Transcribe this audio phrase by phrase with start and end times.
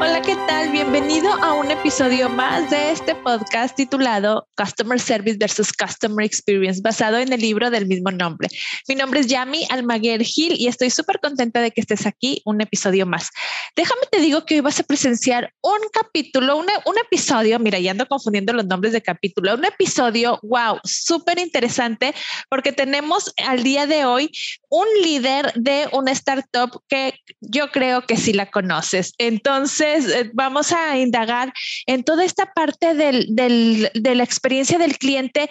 [0.00, 0.70] Hola, ¿qué tal?
[0.70, 7.18] Bienvenido a un episodio más de este podcast titulado Customer Service versus Customer Experience, basado
[7.18, 8.48] en el libro del mismo nombre.
[8.86, 12.60] Mi nombre es Yami Almaguer Gil y estoy súper contenta de que estés aquí, un
[12.60, 13.30] episodio más.
[13.74, 16.68] Déjame te digo que hoy vas a presenciar un capítulo, un,
[17.04, 22.14] episodio, mira, ya ando confundiendo los nombres de capítulo, un episodio, wow, súper interesante,
[22.48, 24.30] porque tenemos al día de hoy
[24.68, 29.14] un líder de una startup que yo creo que sí la conoces.
[29.18, 31.52] Entonces, eh, vamos a indagar
[31.86, 35.48] en toda esta parte de la experiencia del cliente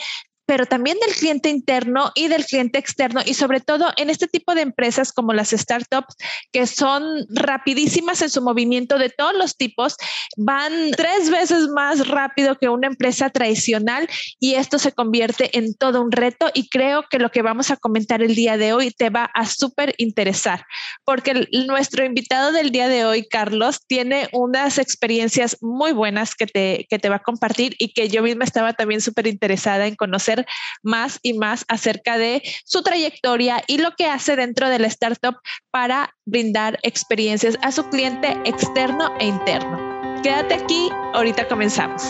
[0.47, 4.55] pero también del cliente interno y del cliente externo y sobre todo en este tipo
[4.55, 6.15] de empresas como las startups
[6.51, 9.97] que son rapidísimas en su movimiento de todos los tipos,
[10.37, 14.07] van tres veces más rápido que una empresa tradicional
[14.39, 17.75] y esto se convierte en todo un reto y creo que lo que vamos a
[17.75, 20.65] comentar el día de hoy te va a súper interesar
[21.03, 26.87] porque nuestro invitado del día de hoy, Carlos, tiene unas experiencias muy buenas que te,
[26.89, 30.36] que te va a compartir y que yo misma estaba también súper interesada en conocer
[30.83, 35.35] más y más acerca de su trayectoria y lo que hace dentro de la startup
[35.71, 40.21] para brindar experiencias a su cliente externo e interno.
[40.23, 42.03] Quédate aquí, ahorita comenzamos.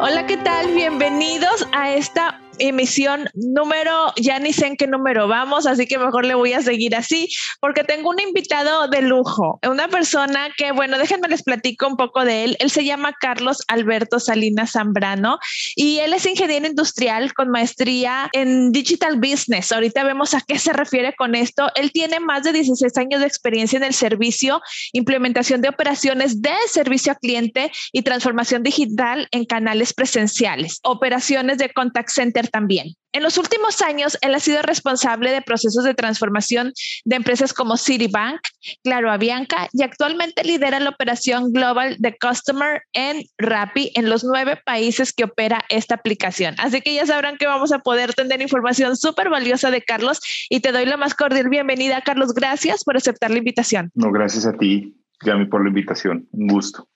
[0.00, 0.72] Hola, ¿qué tal?
[0.74, 6.24] Bienvenidos a esta emisión número, ya ni sé en qué número vamos, así que mejor
[6.24, 7.28] le voy a seguir así,
[7.60, 12.24] porque tengo un invitado de lujo, una persona que, bueno, déjenme les platico un poco
[12.24, 12.56] de él.
[12.60, 15.38] Él se llama Carlos Alberto Salinas Zambrano
[15.76, 19.72] y él es ingeniero industrial con maestría en Digital Business.
[19.72, 21.68] Ahorita vemos a qué se refiere con esto.
[21.74, 24.60] Él tiene más de 16 años de experiencia en el servicio,
[24.92, 31.70] implementación de operaciones de servicio a cliente y transformación digital en canales presenciales, operaciones de
[31.70, 32.94] contact center también.
[33.12, 36.72] En los últimos años, él ha sido responsable de procesos de transformación
[37.04, 38.40] de empresas como Citibank,
[38.84, 44.60] Claro Avianca y actualmente lidera la operación global de Customer en Rappi en los nueve
[44.64, 46.54] países que opera esta aplicación.
[46.58, 50.20] Así que ya sabrán que vamos a poder tener información súper valiosa de Carlos
[50.50, 52.34] y te doy la más cordial bienvenida, Carlos.
[52.34, 53.90] Gracias por aceptar la invitación.
[53.94, 54.94] No, gracias a ti,
[55.24, 56.28] Yami, por la invitación.
[56.32, 56.86] Un gusto.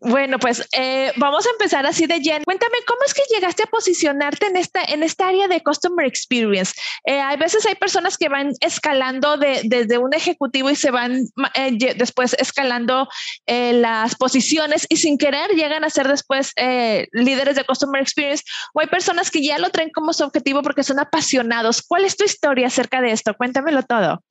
[0.00, 2.44] Bueno, pues eh, vamos a empezar así de lleno.
[2.44, 6.74] Cuéntame, ¿cómo es que llegaste a posicionarte en esta, en esta área de Customer Experience?
[7.04, 11.24] Eh, a veces hay personas que van escalando desde un ejecutivo y se van
[11.54, 13.08] eh, después escalando
[13.46, 16.52] las posiciones y sin querer llegan a ser después
[17.12, 18.44] líderes de Customer Experience.
[18.74, 21.82] O hay personas que ya lo traen como su objetivo porque son apasionados.
[21.82, 23.34] ¿Cuál es tu historia acerca de esto?
[23.34, 24.22] Cuéntamelo todo.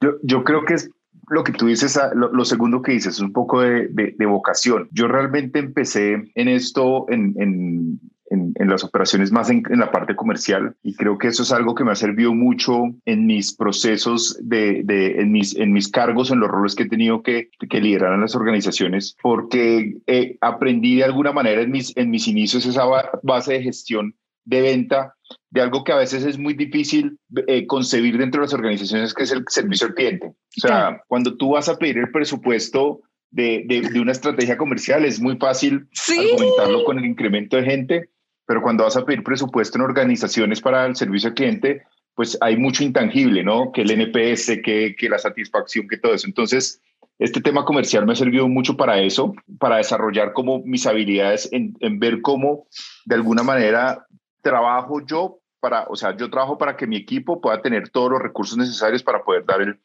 [0.00, 0.90] Yo, yo creo que es
[1.28, 4.88] lo que tú dices, ah, lo, segundo que dices, es un poco de, vocación.
[4.92, 8.00] Yo realmente empecé en esto, en, en,
[8.30, 11.84] en, las operaciones más en, la parte comercial y creo que eso es algo que
[11.84, 16.40] me ha servido mucho en mis procesos, de, de en, mis, en mis cargos, en
[16.40, 19.96] los roles que he tenido que, que liderar en las organizaciones, porque
[20.40, 22.84] aprendí de alguna manera en mis, en mis inicios esa
[23.22, 24.14] base de gestión
[24.46, 25.14] de venta
[25.50, 29.24] de algo que a veces es muy difícil eh, concebir dentro de las organizaciones, que
[29.24, 30.28] es el servicio al cliente.
[30.28, 35.20] O sea, cuando tú vas a pedir el presupuesto de, de, una estrategia comercial, es
[35.20, 38.10] muy fácil argumentarlo con el incremento de gente,
[38.46, 41.82] pero cuando vas a pedir presupuesto en organizaciones para el servicio al cliente,
[42.14, 43.72] pues hay mucho intangible, ¿no?
[43.72, 46.26] Que el NPS, que, que la satisfacción, que todo eso.
[46.26, 46.80] Entonces,
[47.18, 51.74] este tema comercial me ha servido mucho para eso, para desarrollar como mis habilidades en,
[51.80, 52.66] en ver cómo
[53.06, 54.05] de alguna manera
[54.46, 58.22] trabajo yo para, o sea, yo trabajo para que mi equipo pueda tener todos los
[58.22, 59.80] recursos necesarios para poder dar el,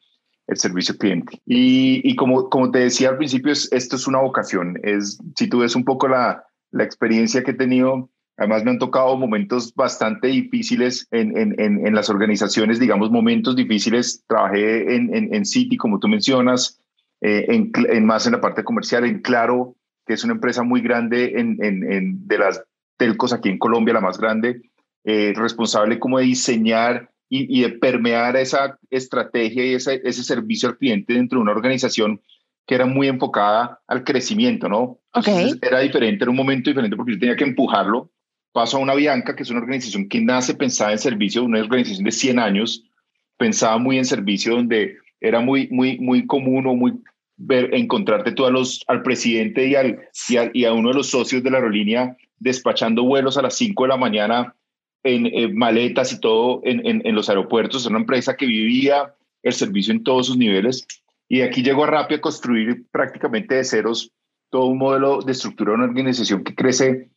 [0.46, 1.40] el servicio cliente.
[1.44, 4.78] Y, y, como, como te decía al principio, es, esto es una vocación.
[4.84, 8.78] Es, si tú ves un poco la, la experiencia que he tenido, además me han
[8.78, 14.22] tocado momentos bastante difíciles en, en, en, las organizaciones, digamos, momentos difíciles.
[14.28, 16.80] Trabajé en, en, City, como tú mencionas,
[17.20, 19.74] eh, en, más en la parte comercial, en Claro,
[20.06, 22.62] que es una empresa muy grande en, en, de las
[23.02, 24.62] telcos aquí en Colombia, la más grande,
[25.02, 30.76] eh, responsable como de diseñar y, de permear esa estrategia y ese, ese servicio al
[30.76, 32.20] cliente dentro de una organización
[32.64, 35.00] que era muy enfocada al crecimiento, ¿no?
[35.62, 38.10] era diferente, era un momento diferente porque yo tenía que empujarlo.
[38.52, 42.04] Paso a una Bianca, que es una organización que nace pensada en servicio, una organización
[42.04, 42.84] de 100 años,
[43.36, 46.92] pensaba muy en servicio, donde era muy, muy, muy común o muy
[47.36, 49.98] ver, encontrarte tú a los, al presidente y, al,
[50.52, 53.88] y, a uno de los socios de la aerolínea despachando vuelos a las 5 de
[53.88, 54.54] la mañana
[55.02, 57.82] en, maletas y todo en, en, los aeropuertos.
[57.82, 60.86] Es una empresa que vivía el servicio en todos sus niveles.
[61.28, 64.12] Y aquí llegó a Rappi a construir prácticamente de ceros
[64.50, 67.08] todo un modelo de estructura de una organización que crece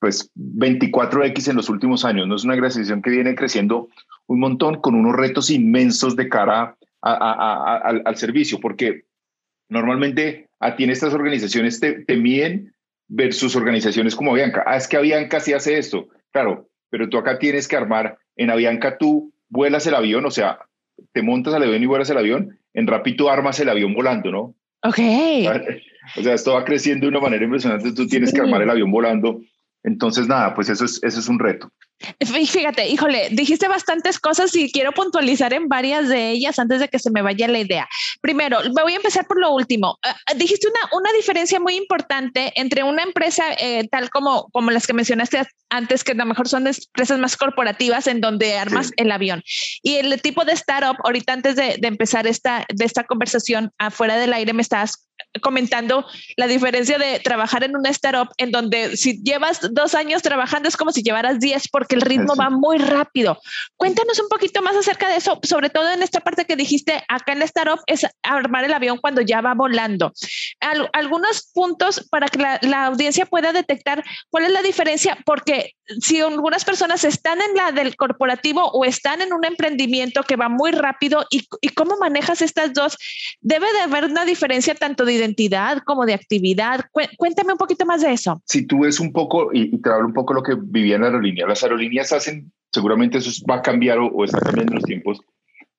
[0.00, 2.26] pues 24X en los últimos años.
[2.26, 3.88] No es una organización que viene creciendo
[4.26, 9.04] un montón con unos retos inmensos de cara a, al, al, servicio, porque
[9.70, 12.74] Normalmente a ti en estas organizaciones te, te miden
[13.10, 14.64] versus organizaciones como Avianca.
[14.66, 16.08] Ah, es que Avianca sí hace esto.
[16.32, 20.60] Claro, pero tú acá tienes que armar, en Avianca tú vuelas el avión, o sea,
[21.12, 24.30] te montas al avión y vuelas el avión, en Rappi tú armas el avión volando,
[24.30, 24.54] ¿no?
[24.82, 24.98] Ok.
[26.16, 28.90] O sea, esto va creciendo de una manera impresionante, tú tienes que armar el avión
[28.90, 29.42] volando.
[29.84, 31.70] Entonces, nada, pues eso es, eso es un reto.
[32.20, 36.98] Fíjate, híjole, dijiste bastantes cosas y quiero puntualizar en varias de ellas antes de que
[36.98, 37.88] se me vaya la idea.
[38.20, 39.98] Primero, voy a empezar por lo último.
[40.02, 44.86] Ah, dijiste una, una diferencia muy importante entre una empresa eh, tal como, como las
[44.86, 49.12] que mencionaste antes, que a lo mejor son empresas más corporativas en donde armas el
[49.12, 49.42] avión,
[49.82, 50.96] y el tipo de startup.
[51.04, 55.06] Ahorita, antes de, de empezar esta, de esta conversación afuera del aire, me estabas
[55.40, 56.06] comentando
[56.36, 60.76] la diferencia de trabajar en una startup en donde si llevas dos años trabajando es
[60.76, 63.38] como si llevaras diez porque el ritmo va muy rápido.
[63.76, 67.32] Cuéntanos un poquito más acerca de eso, sobre todo en esta parte que dijiste acá
[67.32, 70.12] en la startup es armar el avión cuando ya va volando.
[70.92, 76.64] algunos puntos para que la, audiencia pueda detectar cuál es la diferencia, porque si algunas
[76.64, 81.26] personas están en la del corporativo o están en un emprendimiento que va muy rápido
[81.30, 82.96] y, y cómo manejas estas dos,
[83.40, 86.80] debe de haber una diferencia tanto de identidad como de actividad.
[87.16, 88.40] Cuéntame un poquito más de eso.
[88.44, 91.08] Si tú ves un poco y, te hablo un poco lo que vivía en la
[91.08, 95.20] aerolínea, las aerolíneas hacen, seguramente eso va a cambiar o, está cambiando los tiempos,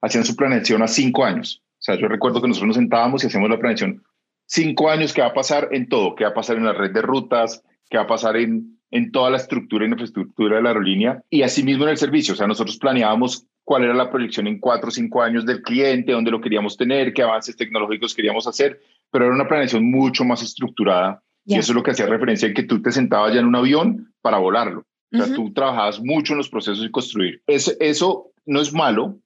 [0.02, 1.62] hacían su planeación a cinco años.
[1.80, 4.04] O sea, yo recuerdo que nosotros nos sentábamos y hacíamos la planeación
[4.46, 6.92] cinco años, qué va a pasar en todo, qué va a pasar en la red
[6.92, 10.70] de rutas, qué va a pasar en, en toda la estructura y infraestructura de la
[10.70, 12.34] aerolínea y asimismo en el servicio.
[12.34, 16.12] O sea, nosotros planeábamos cuál era la proyección en cuatro o cinco años del cliente,
[16.12, 18.82] dónde lo queríamos tener, qué avances tecnológicos queríamos hacer
[19.12, 21.22] pero era una planeación mucho más estructurada.
[21.46, 23.56] Y eso es lo que hacía referencia en que tú te sentabas ya en un
[23.56, 24.86] avión para volarlo.
[25.14, 27.42] O sea, tú trabajabas mucho en los procesos de construir.
[27.48, 29.20] Eso, eso no es malo,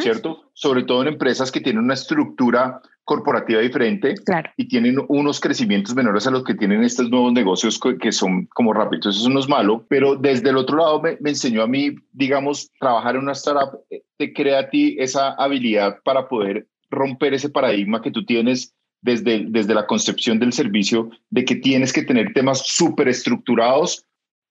[0.00, 0.50] ¿cierto?
[0.52, 4.14] Sobre todo en empresas que tienen una estructura corporativa diferente
[4.56, 8.72] y tienen unos crecimientos menores a los que tienen estos nuevos negocios que son como
[8.72, 9.16] rápidos.
[9.16, 12.70] Eso no es malo, pero desde el otro lado me, me enseñó a mí, digamos,
[12.80, 17.48] trabajar en una startup, eh, te crea a ti esa habilidad para poder romper ese
[17.48, 18.75] paradigma que tú tienes
[19.06, 24.04] desde, desde la concepción del servicio de que tienes que tener temas súper estructurados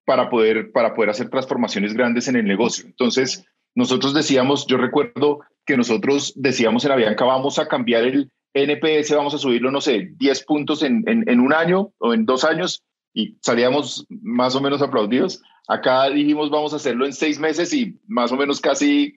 [0.06, 2.86] para poder, para poder hacer transformaciones grandes en el negocio.
[2.86, 9.14] Entonces, nosotros decíamos, yo recuerdo que nosotros decíamos en Avianca, vamos a cambiar el NPS,
[9.14, 12.46] vamos a subirlo, no sé, 10 puntos en, en, en un año o en dos
[12.46, 12.82] años
[13.16, 15.42] y salíamos más o menos aplaudidos.
[15.68, 19.16] Acá dijimos vamos a hacerlo en seis meses y más o menos casi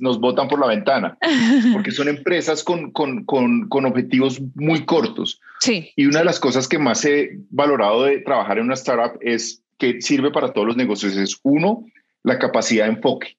[0.00, 1.16] nos botan por la ventana,
[1.72, 5.40] porque son empresas con, con, con, con, objetivos muy cortos.
[5.60, 5.90] Sí.
[5.96, 9.62] Y una de las cosas que más he valorado de trabajar en una startup es
[9.78, 11.16] que sirve para todos los negocios.
[11.16, 11.84] Es uno,
[12.22, 13.36] la capacidad de enfoque.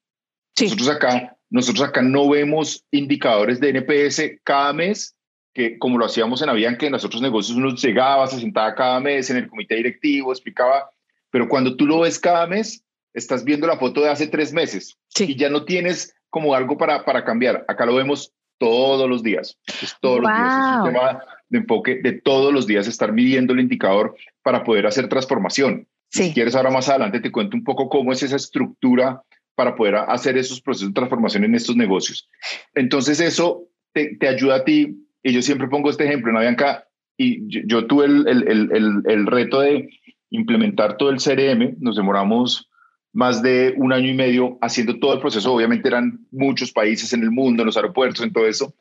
[0.60, 5.16] Nosotros, acá, nosotros acá no vemos indicadores de NPS cada mes,
[5.54, 9.00] que como lo hacíamos en Avianca, en los otros negocios uno llegaba, se sentaba cada
[9.00, 10.88] mes en el comité directivo, explicaba
[11.32, 12.84] pero cuando tú lo ves cada mes,
[13.14, 17.04] estás viendo la foto de hace tres meses y ya no tienes como algo para,
[17.04, 17.64] para cambiar.
[17.66, 19.58] Acá lo vemos todos los días.
[19.66, 20.70] Es todos los días.
[20.70, 24.86] Es un tema de enfoque de todos los días estar midiendo el indicador para poder
[24.86, 25.88] hacer transformación.
[26.10, 29.22] Si quieres, ahora más adelante te cuento un poco cómo es esa estructura
[29.54, 32.28] para poder hacer esos procesos de transformación en estos negocios.
[32.74, 34.98] Entonces, eso te, te ayuda a ti.
[35.22, 39.02] Y yo siempre pongo este ejemplo en Avianca y yo, yo tuve el, el, el,
[39.04, 39.88] el reto de
[40.30, 42.68] implementar todo el CRM, nos demoramos
[43.12, 45.52] más de un año y medio haciendo todo el proceso.
[45.52, 48.74] Obviamente eran muchos países en el mundo, en los aeropuertos, en todo eso.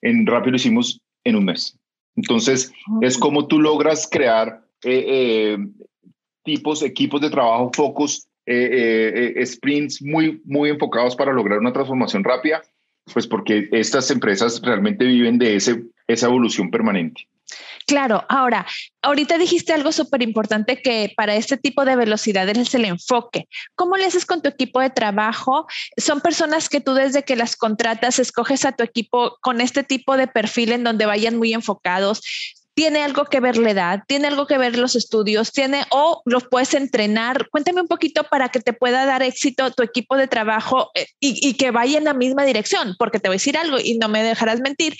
[0.00, 1.78] En Rappi lo hicimos en un mes.
[2.16, 5.58] Entonces, es como tú logras crear eh, eh,
[6.44, 12.62] tipos, equipos de trabajo, focos, eh, sprints muy, muy enfocados para lograr una transformación rápida,
[13.12, 17.28] pues porque estas empresas realmente viven de ese, esa evolución permanente.
[17.86, 18.66] Claro, ahora,
[19.00, 23.48] ahorita dijiste algo súper importante que para este tipo de velocidades es el enfoque.
[23.76, 25.66] ¿Cómo le haces con tu equipo de trabajo?
[25.96, 30.16] Son personas que tú desde que las contratas escoges a tu equipo con este tipo
[30.16, 32.22] de perfil en donde vayan muy enfocados.
[32.76, 34.02] ¿Tiene algo que ver la edad?
[34.06, 35.50] ¿Tiene algo que ver los estudios?
[35.50, 37.48] ¿Tiene o los puedes entrenar?
[37.48, 41.48] Cuéntame un poquito para que te pueda dar éxito tu equipo de trabajo eh, y,
[41.48, 44.10] y que vaya en la misma dirección, porque te voy a decir algo y no
[44.10, 44.94] me dejarás mentir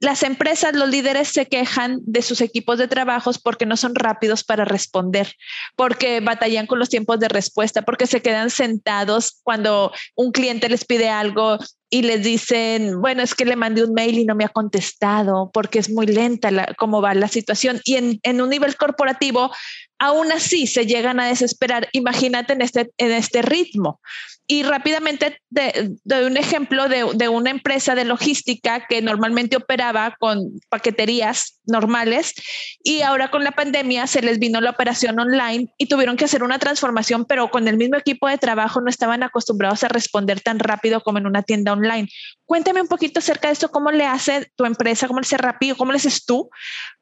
[0.00, 4.44] las empresas, los líderes se quejan de sus equipos de trabajos porque no son rápidos
[4.44, 5.32] para responder,
[5.74, 10.84] porque batallan con los tiempos de respuesta, porque se quedan sentados cuando un cliente les
[10.84, 11.58] pide algo
[11.88, 15.50] y les dicen, bueno, es que le mandé un mail y no me ha contestado
[15.52, 17.80] porque es muy lenta la, cómo va la situación.
[17.84, 19.52] Y en, en, un nivel corporativo,
[19.98, 21.88] aún así se llegan a desesperar.
[21.92, 24.00] Imagínate en este, en este ritmo.
[24.48, 30.60] Y rápidamente doy un ejemplo de, de, una empresa de logística que normalmente operaba con
[30.68, 32.34] paqueterías normales
[32.82, 36.42] y ahora con la pandemia se les vino la operación online y tuvieron que hacer
[36.42, 40.58] una transformación, pero con el mismo equipo de trabajo no estaban acostumbrados a responder tan
[40.58, 42.08] rápido como en una tienda online.
[42.44, 45.76] Cuéntame un poquito acerca de esto, cómo le hace tu empresa, cómo le hace rápido,
[45.76, 46.48] cómo le haces tú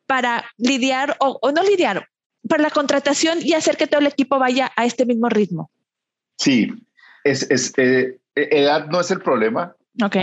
[0.07, 2.09] para lidiar o, o no lidiar,
[2.49, 5.71] para la contratación y hacer que todo el equipo vaya a este mismo ritmo.
[6.37, 6.73] Sí,
[7.25, 9.75] es, es eh, e, edad no es el problema.
[10.03, 10.17] Ok.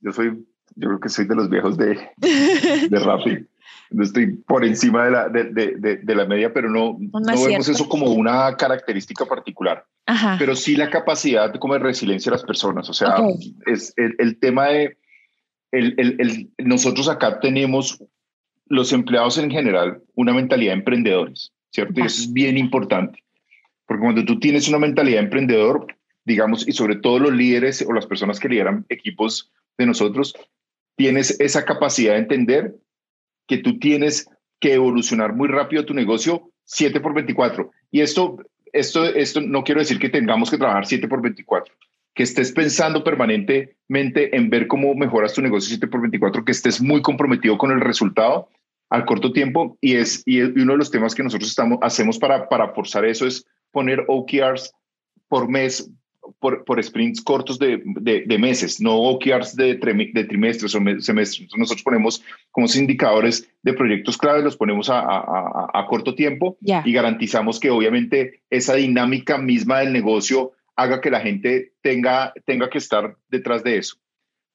[0.00, 3.46] Yo soy, yo creo que soy de los viejos de, de Rappi.
[4.00, 7.88] Estoy por encima de la, de, de, de la media, pero no, no, vemos eso
[7.88, 9.84] como una característica particular.
[10.06, 10.36] Ajá.
[10.38, 12.88] Pero sí la capacidad como de resiliencia de las personas.
[12.88, 13.54] O sea, okay.
[13.66, 14.98] es el, el, tema de
[15.70, 18.02] el, el, nosotros acá tenemos
[18.66, 22.00] los empleados en general una mentalidad de emprendedores, ¿cierto?
[22.00, 23.22] Y eso es bien importante.
[23.86, 25.86] Porque cuando tú tienes una mentalidad de emprendedor,
[26.24, 30.34] digamos, y sobre todo los líderes o las personas que lideran equipos de nosotros,
[30.96, 32.74] tienes esa capacidad de entender
[33.46, 34.28] que tú tienes
[34.60, 37.70] que evolucionar muy rápido tu negocio 7 por 24.
[37.90, 38.38] Y esto,
[38.72, 41.74] esto, esto no quiero decir que tengamos que trabajar 7 por 24,
[42.14, 46.80] que estés pensando permanentemente en ver cómo mejoras tu negocio 7 por 24, que estés
[46.80, 48.48] muy comprometido con el resultado
[48.90, 49.76] al corto tiempo.
[49.80, 53.26] Y, es, y uno de los temas que nosotros estamos, hacemos para, para forzar eso
[53.26, 54.72] es poner OKRs
[55.28, 55.90] por mes,
[56.44, 61.48] por, por sprints cortos de, de, de, meses, no OKRs de, de trimestres o semestres.
[61.56, 66.82] Nosotros ponemos como indicadores de proyectos clave, los ponemos a, a, a corto tiempo yeah.
[66.84, 72.68] y garantizamos que obviamente esa dinámica misma del negocio haga que la gente tenga, tenga
[72.68, 73.96] que estar detrás de eso.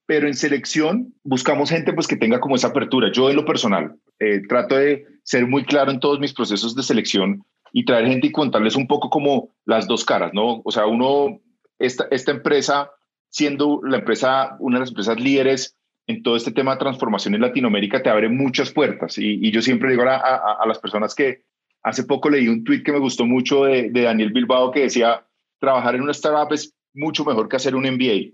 [0.06, 3.12] Pero en selección buscamos gente pues que tenga como esa apertura.
[3.12, 6.84] Yo en lo personal eh, trato de ser muy claro en todos mis procesos de
[6.84, 7.44] selección
[7.74, 10.62] y traer gente y contarles un poco como las dos caras, ¿no?
[10.64, 11.40] O sea, uno
[11.80, 12.92] esta, esta empresa,
[13.30, 17.42] siendo la empresa, una de las empresas líderes en todo este tema de transformación en
[17.42, 19.18] Latinoamérica, te abre muchas puertas.
[19.18, 21.44] Y, y yo siempre digo a, a, a, las personas que
[21.84, 25.26] hace poco leí un tweet que me gustó mucho de, de, Daniel Bilbao que decía,
[25.60, 28.34] trabajar en una startup es mucho mejor que hacer un MBA.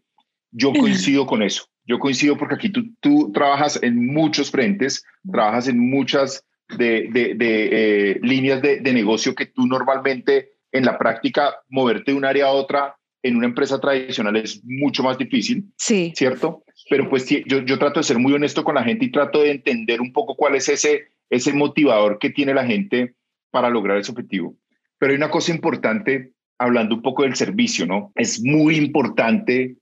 [0.52, 1.66] Yo coincido con eso.
[1.86, 6.46] Yo coincido porque aquí tú, tú trabajas en muchos frentes, trabajas en muchas
[6.78, 7.70] de, de, de
[8.12, 12.46] eh, líneas de, de negocio que tú normalmente en la práctica moverte de un área
[12.46, 16.14] a otra en una empresa tradicional es mucho más difícil, sí.
[16.16, 16.64] ¿cierto?
[16.92, 19.50] Pero pues yo, yo trato de ser muy honesto con la gente y trato de
[19.50, 23.16] entender un poco cuál es ese, ese motivador que tiene la gente
[23.50, 24.56] para lograr ese objetivo.
[25.00, 28.12] Pero hay una cosa importante, hablando un poco del servicio, ¿no?
[28.14, 29.76] Es muy importante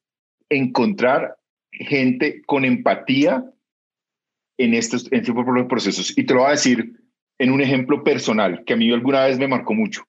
[0.48, 1.36] encontrar
[1.70, 3.44] gente con empatía
[4.58, 5.34] en estos, en este
[5.68, 6.18] procesos.
[6.18, 6.94] Y te lo voy a decir
[7.40, 10.06] en un ejemplo personal que a mí alguna vez me marcó mucho.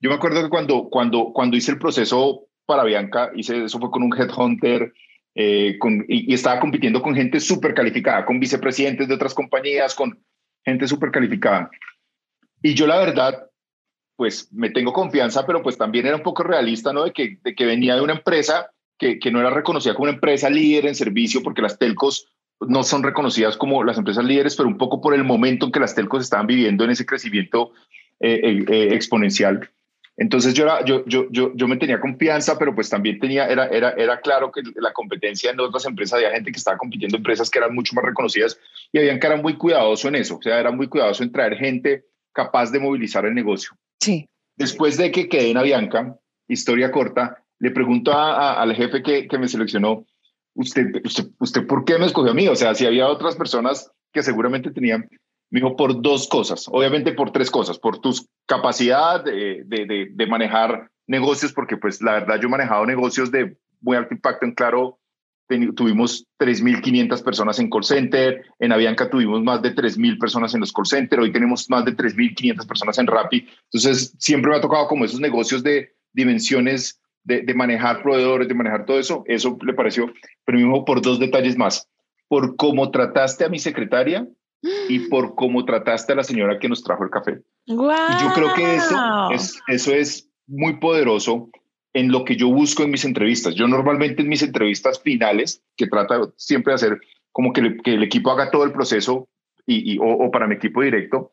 [0.00, 3.90] Yo me acuerdo que cuando, cuando, cuando hice el proceso para Bianca, hice, eso fue
[3.90, 4.92] con un headhunter
[5.34, 9.94] eh, con, y, y, estaba compitiendo con gente súper calificada, con vicepresidentes de otras compañías,
[9.94, 10.22] con
[10.62, 11.70] gente súper calificada.
[12.62, 13.48] Y yo la verdad,
[14.16, 17.04] pues me tengo confianza, pero pues también era un poco realista, ¿no?
[17.04, 20.14] De que, de que venía de una empresa que, que no era reconocida como una
[20.14, 22.26] empresa líder en servicio, porque las telcos
[22.60, 25.80] no son reconocidas como las empresas líderes, pero un poco por el momento en que
[25.80, 27.72] las telcos estaban viviendo en ese crecimiento
[28.20, 29.70] eh, eh, exponencial.
[30.20, 33.68] Entonces yo, era, yo, yo, yo, yo me tenía confianza, pero pues también tenía, era,
[33.68, 37.20] era, era claro que la competencia en otras empresas, había gente que estaba compitiendo en
[37.20, 38.58] empresas que eran mucho más reconocidas
[38.92, 41.56] y habían que era muy cuidadoso en eso, o sea, era muy cuidadoso en traer
[41.56, 43.70] gente capaz de movilizar el negocio.
[44.00, 44.28] Sí.
[44.56, 49.28] Después de que quedé en Avianca, historia corta, le pregunto a, a, al jefe que,
[49.28, 50.04] que me seleccionó,
[50.54, 52.48] ¿usted, usted, ¿usted por qué me escogió a mí?
[52.48, 55.08] O sea, si había otras personas que seguramente tenían
[55.50, 58.12] me dijo por dos cosas, obviamente por tres cosas, por tu
[58.46, 63.30] capacidad de, de, de, de, manejar negocios, porque pues la verdad yo he manejado negocios
[63.30, 64.98] de muy alto impacto en Claro,
[65.74, 70.72] tuvimos 3.500 personas en call center, en Avianca tuvimos más de 3.000 personas en los
[70.72, 74.86] call center, hoy tenemos más de 3.500 personas en Rappi, entonces siempre me ha tocado
[74.88, 79.72] como esos negocios de dimensiones de, de manejar proveedores, de manejar todo eso, eso le
[79.72, 80.12] pareció,
[80.44, 81.88] pero dijo por dos detalles más,
[82.28, 84.28] por cómo trataste a mi secretaria
[84.62, 87.42] y por cómo trataste a la señora que nos trajo el café.
[87.66, 87.90] Wow.
[87.90, 91.50] Y yo creo que eso es, eso es muy poderoso
[91.92, 93.54] en lo que yo busco en mis entrevistas.
[93.54, 97.00] Yo normalmente en mis entrevistas finales, que trata siempre de hacer
[97.32, 99.28] como que, le, que el equipo haga todo el proceso
[99.66, 101.32] y, y o, o, para mi equipo directo,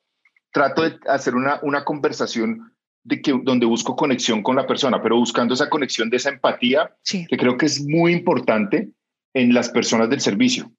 [0.51, 5.15] trato de hacer una, una conversación de que, donde busco conexión con la persona, pero
[5.15, 7.25] buscando esa conexión de esa empatía, sí.
[7.27, 8.91] que creo que es muy importante
[9.33, 10.71] en las personas del servicio.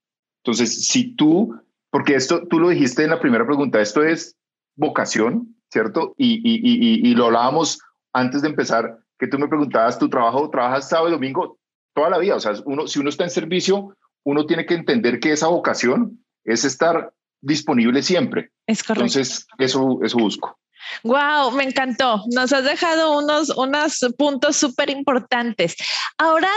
[0.42, 1.54] Entonces, si tú,
[1.90, 4.36] porque esto tú lo dijiste en la primera pregunta, esto es
[4.76, 6.14] vocación, ¿cierto?
[6.16, 7.80] Y, y, y, lo hablábamos
[8.12, 11.58] antes de empezar, que tú me preguntabas, ¿tu trabajo trabajas sábado y domingo
[11.94, 12.36] toda la vida?
[12.36, 16.24] O sea, uno, si uno está en servicio, uno tiene que entender que esa vocación
[16.44, 18.50] es estar disponible siempre.
[18.66, 19.04] Es correcto.
[19.04, 20.58] Entonces, eso, eso busco.
[21.02, 22.22] Wow, me encantó.
[22.34, 25.76] Nos has dejado unos, unos puntos súper importantes.
[26.18, 26.48] Ahora,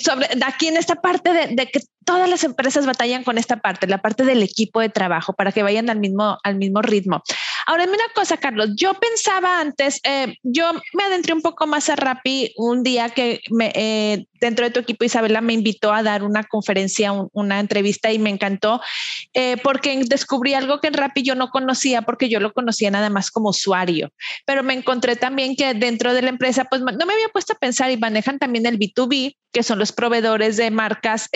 [0.00, 4.02] sobre aquí en esta parte de, que todas las empresas batallan con esta parte, la
[4.02, 7.22] parte del equipo de trabajo, para que vayan al mismo, al mismo ritmo.
[7.66, 11.96] Ahora, una cosa, Carlos, yo pensaba antes, eh, yo me adentré un poco más a
[11.96, 16.22] Rappi un día que me, eh, dentro de tu equipo, Isabela me invitó a dar
[16.22, 18.80] una conferencia, una entrevista y me encantó
[19.32, 23.10] eh, porque descubrí algo que en Rappi yo no conocía porque yo lo conocía nada
[23.10, 24.10] más como usuario,
[24.46, 27.58] pero me encontré también que dentro de la empresa, pues no me había puesto a
[27.58, 31.28] pensar y manejan también el B2B, que son los proveedores de marcas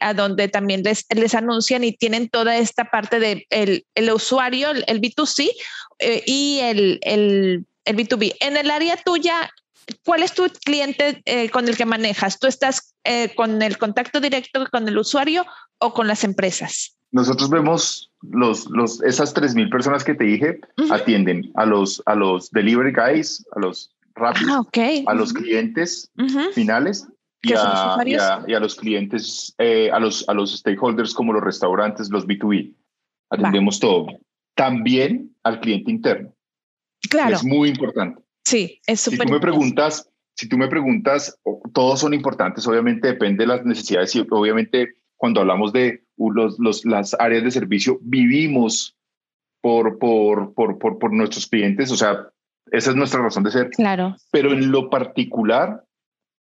[0.00, 5.00] a donde también les, les anuncian y tienen toda esta parte de el usuario, el
[5.00, 5.50] B2C
[5.98, 8.36] eh, y el, el, el, B2B.
[8.40, 9.50] En el área tuya,
[10.04, 12.38] ¿cuál es tu cliente eh, con el que manejas?
[12.38, 15.44] ¿Tú estás eh, con el contacto directo con el usuario
[15.78, 16.96] o con las empresas?
[17.12, 22.50] Nosotros vemos los, los, esas 3.000 personas que te dije, atienden a los, a los
[22.50, 26.10] delivery guys, a los rápidos, ah, a los clientes
[26.52, 27.06] finales
[27.42, 27.96] y a,
[28.46, 32.74] y, a, los clientes, a, los, a los stakeholders como los restaurantes, los B2B.
[33.30, 34.08] Atendemos todo
[34.56, 36.32] también al cliente interno.
[37.08, 37.36] Claro.
[37.36, 38.25] Es muy importante.
[38.46, 39.22] Sí, es súper.
[39.22, 41.36] Si tú me preguntas, si tú me preguntas,
[41.74, 46.84] todos son importantes, obviamente depende de las necesidades y obviamente cuando hablamos de los, los,
[46.84, 48.96] las áreas de servicio, vivimos
[49.60, 52.28] por, por, por, por, por nuestros clientes, o sea,
[52.70, 53.70] esa es nuestra razón de ser.
[53.70, 54.14] Claro.
[54.30, 55.84] Pero en lo particular,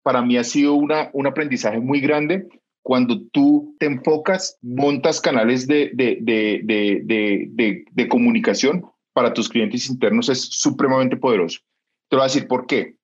[0.05, 2.47] para mí ha sido una, un aprendizaje muy grande
[2.83, 10.29] cuando tú te enfocas, montas canales de, de, de, de, comunicación para tus clientes internos
[10.29, 11.59] es supremamente poderoso.
[12.09, 12.97] Te voy a decir por qué.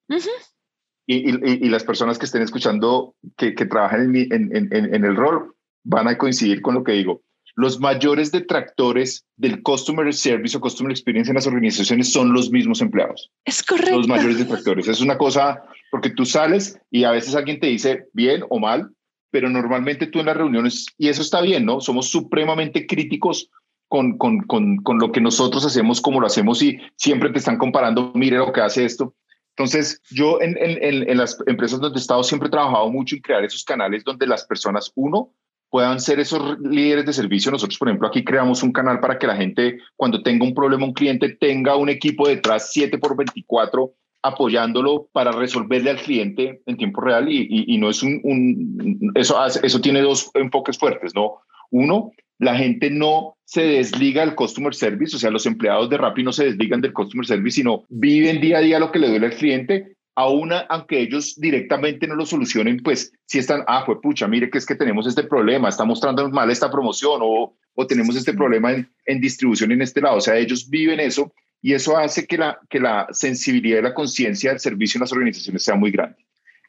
[1.07, 5.05] y, y, y, las personas que estén escuchando, que, que trabajan en, en, en, en,
[5.05, 7.23] el rol, van a coincidir con lo que digo.
[7.57, 12.81] Los mayores detractores del customer service o customer experience en las organizaciones son los mismos
[12.81, 13.31] empleados.
[13.45, 13.99] Es correcto.
[13.99, 14.89] Los mayores detractores.
[14.89, 18.91] Es una cosa, porque tú sales y a veces alguien te dice bien o mal,
[19.31, 21.81] pero normalmente tú en las reuniones, y eso está bien, ¿no?
[21.81, 23.51] Somos supremamente críticos
[23.89, 27.59] con, con, con, con lo que nosotros hacemos, como lo hacemos, y siempre te están
[27.59, 29.15] comparando, mire lo que hace esto.
[29.57, 33.23] Entonces, yo en, en, en, las empresas donde he estado siempre he trabajado mucho en
[33.23, 35.33] crear esos canales donde las personas, uno,
[35.71, 37.53] puedan ser esos líderes de servicio.
[37.53, 40.87] Nosotros, por ejemplo, aquí creamos un canal para que la gente, cuando tenga un problema,
[40.87, 43.93] un cliente, tenga un equipo detrás 7 por 24
[44.23, 49.37] apoyándolo para resolverle al cliente en tiempo real y, y, no es un, un, eso,
[49.45, 51.41] eso tiene dos enfoques fuertes, ¿no?
[51.71, 52.13] Uno,
[52.45, 56.33] la gente no se desliga del customer service, o sea, los empleados de Rappi no
[56.33, 59.35] se desligan del customer service, sino viven día a día lo que le duele al
[59.35, 64.51] cliente, aún aunque ellos directamente no lo solucionen, pues si están, ah, pues pucha, mire
[64.51, 68.33] que es que tenemos este problema, está mostrando mal esta promoción o, o tenemos este
[68.33, 72.27] problema en, en distribución en este lado, o sea, ellos viven eso y eso hace
[72.27, 75.91] que la, que la sensibilidad y la conciencia del servicio en las organizaciones sea muy
[75.91, 76.17] grande.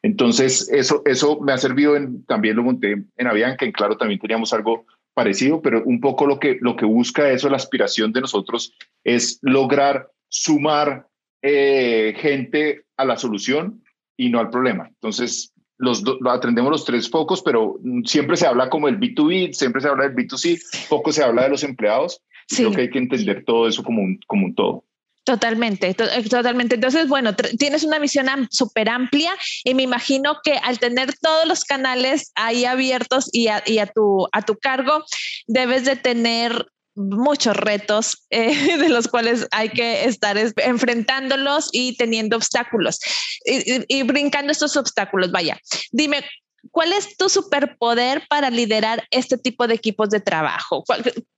[0.01, 4.19] Entonces, eso, eso me ha servido, en, también lo monté en Avianca, en Claro también
[4.19, 8.21] teníamos algo parecido, pero un poco lo que, lo que busca eso, la aspiración de
[8.21, 11.07] nosotros, es lograr sumar
[11.41, 13.83] eh, gente a la solución
[14.15, 14.87] y no al problema.
[14.89, 19.87] Entonces, los atendemos los tres focos, pero siempre se habla como el B2B, siempre se
[19.87, 23.67] habla del B2C, poco se habla de los empleados Creo que hay que entender todo
[23.67, 24.83] eso como un, como un todo.
[25.25, 26.75] Totalmente, eh, totalmente.
[26.75, 31.63] Entonces, bueno, tienes una visión súper amplia y me imagino que al tener todos los
[31.63, 35.03] canales ahí abiertos y a, y a, tu, a tu cargo,
[35.47, 42.37] debes de tener muchos retos eh, de los cuales hay que estar enfrentándolos y teniendo
[42.37, 42.99] obstáculos
[43.45, 45.31] y, y, brincando estos obstáculos.
[45.31, 45.59] Vaya,
[45.91, 46.23] dime,
[46.71, 50.83] ¿cuál es tu superpoder para liderar este tipo de equipos de trabajo?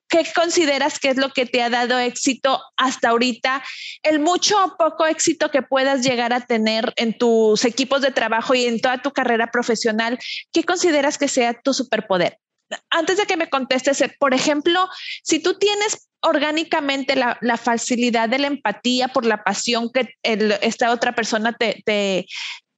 [0.10, 3.62] ¿Qué consideras que es lo que te ha dado éxito hasta ahorita?
[4.04, 8.56] El mucho o poco éxito que puedas llegar a tener en tus equipos de trabajo
[8.56, 10.18] y en toda tu carrera profesional,
[10.54, 12.40] ¿qué consideras que sea tu superpoder?
[12.90, 14.88] Antes de que me contestes, por ejemplo,
[15.24, 21.14] si tú tienes orgánicamente la, facilidad de la empatía por la pasión que esta otra
[21.14, 22.26] persona te,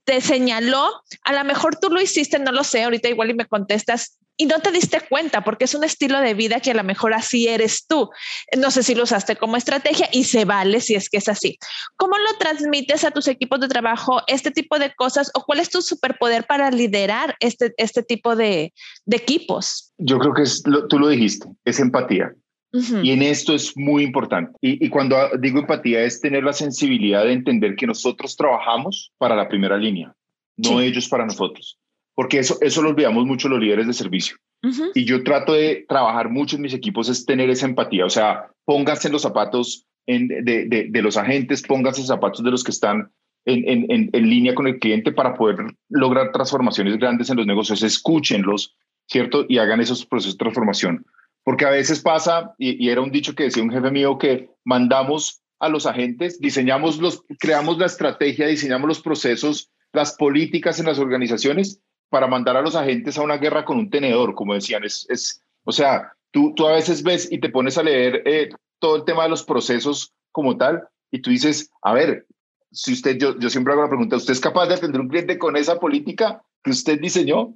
[0.10, 0.90] te señaló,
[1.24, 4.48] a lo mejor tú lo hiciste, no lo sé, ahorita igual y me contestas, y
[4.48, 7.48] no te diste cuenta porque es un estilo de vida que a lo mejor así
[7.48, 8.10] eres tú.
[8.58, 11.60] No sé si lo usaste como estrategia y se vale si es que es así.
[11.96, 15.70] ¿Cómo lo transmites a tus equipos de trabajo este tipo de cosas o cuál es
[15.70, 18.74] tu superpoder para liderar este, este tipo de,
[19.12, 19.94] equipos?
[20.00, 20.44] Yo creo que
[20.90, 22.34] tú lo dijiste, es empatía.
[22.72, 24.52] Y en esto es muy importante.
[24.62, 29.36] Y, y, cuando digo empatía es tener la sensibilidad de entender que nosotros trabajamos para
[29.36, 30.14] la primera línea,
[30.58, 31.80] no ellos para nosotros.
[32.14, 34.38] Porque eso, eso lo olvidamos mucho los líderes de servicio.
[34.94, 38.06] Y yo trato de trabajar mucho en mis equipos es tener esa empatía.
[38.06, 42.10] O sea, pónganse en los zapatos en, de, de, de, los agentes, pónganse en los
[42.10, 43.10] zapatos de los que están
[43.46, 47.82] en, en, en línea con el cliente para poder lograr transformaciones grandes en los negocios.
[47.82, 48.76] Escúchenlos,
[49.08, 49.46] ¿cierto?
[49.48, 51.06] Y hagan esos procesos de transformación
[51.44, 55.42] porque a veces pasa, y, era un dicho que decía un jefe mío, que mandamos
[55.60, 61.00] a los agentes, diseñamos los, creamos la estrategia, diseñamos los procesos, las políticas en las
[61.00, 64.84] organizaciones para mandar a los agentes a una guerra con un tenedor, como decían.
[64.84, 68.50] Es, es o sea, tú, tú a veces ves y te pones a leer eh,
[68.80, 72.26] todo el tema de los procesos como tal, y tú dices, a ver,
[72.72, 75.38] si usted, yo, yo siempre hago la pregunta, ¿usted es capaz de atender un cliente
[75.38, 77.56] con esa política que usted diseñó?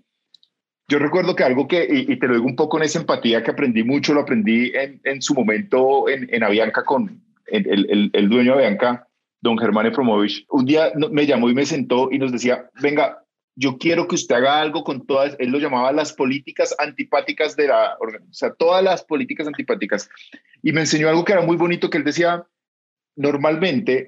[0.88, 3.52] Yo recuerdo que algo que, y, te lo digo un poco en esa empatía que
[3.52, 8.58] aprendí mucho, lo aprendí en, en su momento en, en Avianca con el, el, dueño
[8.58, 9.08] de Avianca,
[9.42, 10.46] don Germán Efromovich.
[10.50, 13.24] Un día me llamó y me sentó y nos decía, venga,
[13.56, 17.68] yo quiero que usted haga algo con todas, él lo llamaba las políticas antipáticas de
[17.68, 20.10] la o sea, todas las políticas antipáticas.
[20.62, 22.46] Y me enseñó algo que era muy bonito, que él decía,
[23.16, 24.06] normalmente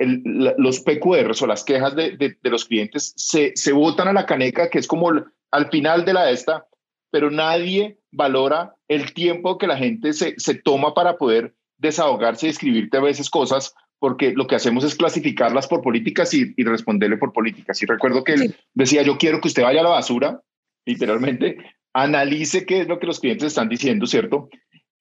[0.57, 4.69] los PQRs o las quejas de, de, de, los clientes se, se a la caneca,
[4.69, 5.11] que es como
[5.55, 6.67] al final de la esta,
[7.11, 12.49] pero nadie valora el tiempo que la gente se, se toma para poder desahogarse y
[12.49, 17.15] escribirte a veces cosas, porque lo que hacemos es clasificarlas por políticas y, y responderle
[17.15, 17.81] por políticas.
[17.81, 20.41] Y recuerdo que él decía, yo quiero que usted vaya a la basura,
[20.85, 21.57] literalmente,
[21.93, 24.49] analice qué es lo que los clientes están diciendo, ¿cierto?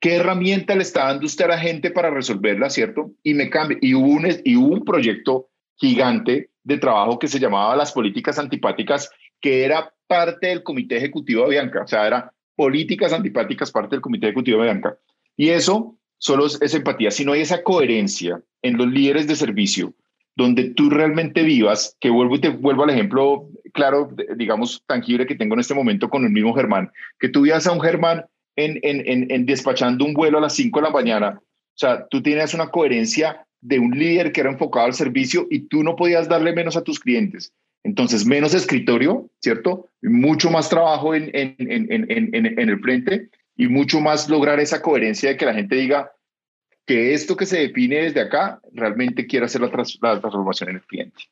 [0.00, 3.10] ¿Qué herramienta le está dando usted a la gente para resolverla, ¿cierto?
[3.24, 3.78] Y me cambie.
[3.80, 8.38] Y hubo un, y hubo un proyecto gigante de trabajo que se llamaba las políticas
[8.38, 9.10] antipáticas,
[9.44, 14.00] que era parte del comité ejecutivo de Bianca, o sea, era políticas antipáticas parte del
[14.00, 14.96] comité ejecutivo de Bianca.
[15.36, 19.92] Y eso solo es, empatía, si no hay esa coherencia en los líderes de servicio,
[20.34, 25.34] donde tú realmente vivas, que vuelvo y te vuelvo al ejemplo claro, digamos, tangible que
[25.34, 28.24] tengo en este momento con el mismo Germán, que tú vivas a un Germán
[28.56, 32.22] en, en, en, despachando un vuelo a las 5 de la mañana, o sea, tú
[32.22, 36.30] tienes una coherencia de un líder que era enfocado al servicio y tú no podías
[36.30, 37.52] darle menos a tus clientes.
[37.84, 39.90] Entonces, menos escritorio, ¿cierto?
[40.02, 45.28] Mucho más trabajo en, en, en, en, el frente y mucho más lograr esa coherencia
[45.28, 46.10] de que la gente diga
[46.86, 51.24] que esto que se define desde acá realmente quiere hacer la, transformación en el cliente.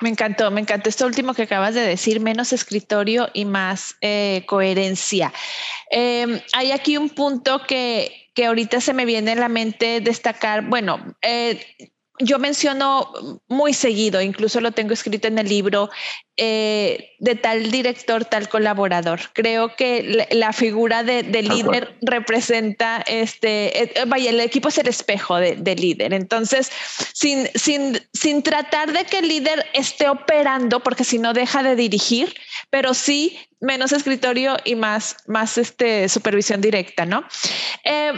[0.00, 4.44] Me encantó, me encantó esto último que acabas de decir, menos escritorio y más eh,
[4.46, 5.32] coherencia.
[5.90, 10.68] Eh, hay aquí un punto que, que ahorita se me viene en la mente destacar.
[10.68, 11.60] Bueno, eh,
[12.18, 13.12] yo menciono
[13.48, 15.90] muy seguido, incluso lo tengo escrito en el libro,
[16.38, 19.20] eh, de tal director, tal colaborador.
[19.32, 25.36] Creo que la, figura de, líder representa, este, eh, vaya, el equipo es el espejo
[25.36, 26.12] de, líder.
[26.12, 26.70] Entonces,
[27.12, 31.74] sin, sin, sin tratar de que el líder esté operando, porque si no deja de
[31.74, 32.34] dirigir,
[32.70, 37.24] pero sí menos escritorio y más, más este, supervisión directa, ¿no?
[37.84, 38.12] Eh,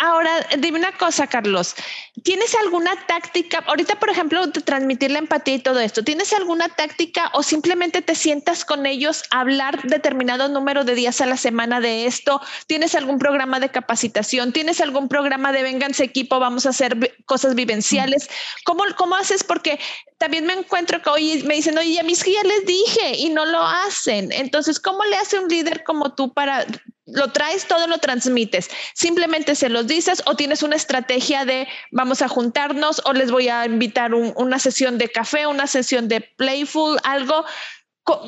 [0.00, 1.74] Ahora, dime una cosa, Carlos.
[2.22, 3.64] ¿Tienes alguna táctica?
[3.66, 8.00] Ahorita, por ejemplo, de transmitir la empatía y todo esto, ¿tienes alguna táctica o simplemente
[8.00, 12.40] te sientas con ellos a hablar determinado número de días a la semana de esto?
[12.68, 14.52] ¿Tienes algún programa de capacitación?
[14.52, 16.38] ¿Tienes algún programa de venganse equipo?
[16.38, 18.30] Vamos a hacer cosas vivenciales.
[18.64, 19.42] ¿Cómo, cómo haces?
[19.42, 19.80] Porque
[20.18, 23.46] también me encuentro que hoy me dicen, oye, a mis ya les dije y no
[23.46, 24.30] lo hacen.
[24.30, 26.64] Entonces, ¿cómo le hace un líder como tú para
[27.12, 28.70] lo traes, todo lo transmites.
[28.94, 33.48] Simplemente se los dices o tienes una estrategia de vamos a juntarnos o les voy
[33.48, 37.44] a invitar una sesión de café, una sesión de playful, algo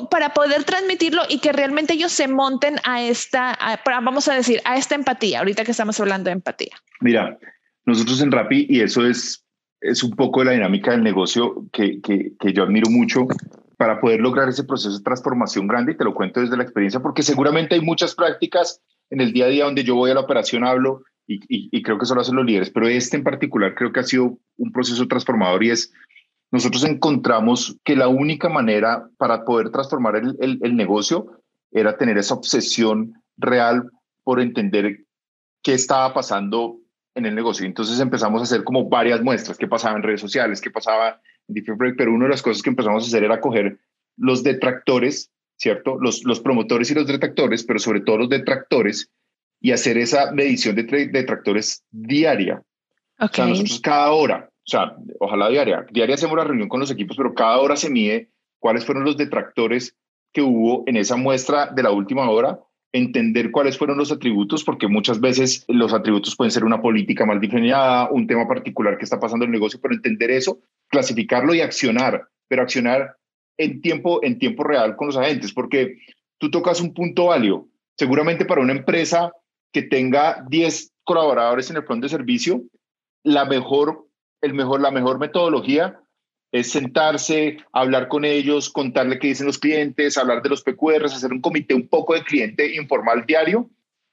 [0.09, 4.77] para poder transmitirlo y que realmente ellos se monten a esta, vamos a decir, a
[4.77, 6.75] esta empatía, ahorita que estamos hablando de empatía.
[6.99, 7.37] Mira,
[7.85, 9.43] nosotros en Rappi, y eso es,
[9.81, 13.27] es un poco la dinámica del negocio que, que, que yo admiro mucho,
[13.81, 16.99] para poder lograr ese proceso de transformación grande, y te lo cuento desde la experiencia,
[16.99, 20.19] porque seguramente hay muchas prácticas en el día a día donde yo voy a la
[20.19, 23.73] operación, hablo y, y, creo que eso lo hacen los líderes, pero este en particular
[23.73, 25.91] creo que ha sido un proceso transformador y es,
[26.51, 31.41] nosotros encontramos que la única manera para poder transformar el, el, el negocio
[31.71, 33.89] era tener esa obsesión real
[34.23, 35.05] por entender
[35.63, 36.77] qué estaba pasando
[37.15, 37.65] en el negocio.
[37.65, 41.19] Entonces empezamos a hacer como varias muestras, qué pasaba en redes sociales, qué pasaba
[41.97, 43.79] pero una de las cosas que empezamos a hacer era coger
[44.17, 45.97] los detractores, ¿cierto?
[45.99, 49.11] Los, los promotores y los detractores, pero sobre todo los detractores,
[49.61, 52.63] y hacer esa medición de detractores diaria.
[53.19, 56.89] O sea, nosotros cada hora, o sea, ojalá diaria, diaria hacemos la reunión con los
[56.89, 59.95] equipos, pero cada hora se mide cuáles fueron los detractores
[60.33, 62.59] que hubo en esa muestra de la última hora,
[62.91, 67.39] entender cuáles fueron los atributos, porque muchas veces los atributos pueden ser una política mal
[67.39, 70.59] diseñada, un tema particular que está pasando en el negocio, pero entender eso,
[70.91, 73.15] clasificarlo y accionar, pero accionar
[73.57, 75.97] en tiempo, en tiempo real con los agentes, porque
[76.37, 77.67] tú tocas un punto válido.
[77.97, 79.31] Seguramente para una empresa
[79.71, 82.63] que tenga 10 colaboradores en el plan de servicio,
[83.23, 84.07] la mejor,
[84.41, 85.99] el mejor, la mejor metodología
[86.51, 91.31] es sentarse, hablar con ellos, contarle qué dicen los clientes, hablar de los PQRs, hacer
[91.31, 93.69] un comité un poco de cliente informal diario,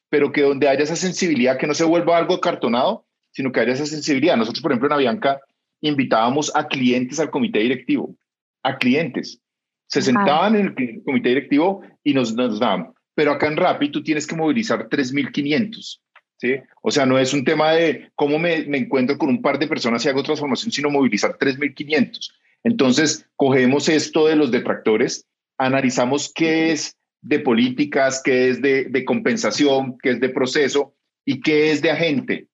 [0.09, 3.73] pero que donde haya esa sensibilidad, que no se vuelva algo cartonado, sino que haya
[3.73, 4.37] esa sensibilidad.
[4.37, 5.41] Nosotros, por ejemplo, en Avianca
[5.81, 8.17] invitábamos a clientes al comité directivo,
[8.63, 9.41] a clientes.
[9.87, 12.93] Se sentaban en el comité directivo y nos, nos daban.
[13.15, 16.01] Pero acá en Rappi tú tienes que movilizar 3.500.
[16.37, 16.57] ¿sí?
[16.83, 19.67] O sea, no es un tema de cómo me, me, encuentro con un par de
[19.67, 22.31] personas y hago transformación, sino movilizar 3.500.
[22.65, 25.27] Entonces, cogemos esto de los detractores,
[25.59, 31.41] analizamos qué es de políticas, qué es de, de compensación, qué es de proceso y
[31.41, 32.49] qué es de agente.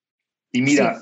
[0.51, 0.99] Y mira,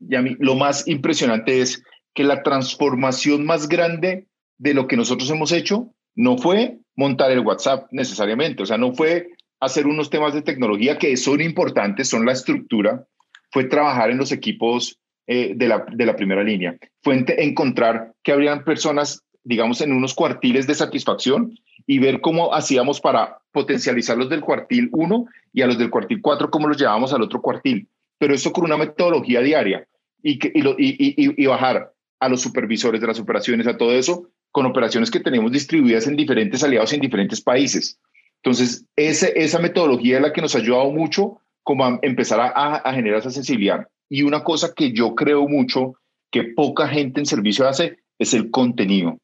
[0.00, 1.82] y a mí, lo más impresionante es
[2.14, 4.26] que la transformación más grande
[4.58, 8.92] de lo que nosotros hemos hecho no fue montar el WhatsApp necesariamente, o sea, no
[8.92, 9.28] fue
[9.60, 13.06] hacer unos temas de tecnología que son importantes, son la estructura,
[13.50, 18.32] fue trabajar en los equipos eh, de, la, de la primera línea, fue encontrar que
[18.32, 21.54] habrían personas, digamos, en unos cuartiles de satisfacción
[21.86, 26.20] y ver cómo hacíamos para potencializar los del cuartil 1 y a los del cuartil
[26.20, 27.88] 4, cómo los llevábamos al otro cuartil.
[28.18, 29.86] Pero eso con una metodología diaria
[30.22, 35.10] y, que, y, bajar a los supervisores de las operaciones, a todo eso, con operaciones
[35.10, 37.98] que tenemos distribuidas en diferentes aliados en diferentes países.
[38.42, 42.94] Entonces, esa metodología es la que nos ha ayudado mucho como a empezar a, a,
[42.94, 43.86] generar esa sensibilidad.
[44.08, 45.94] Y una cosa que yo creo mucho
[46.30, 49.18] que poca gente en servicio hace es el contenido.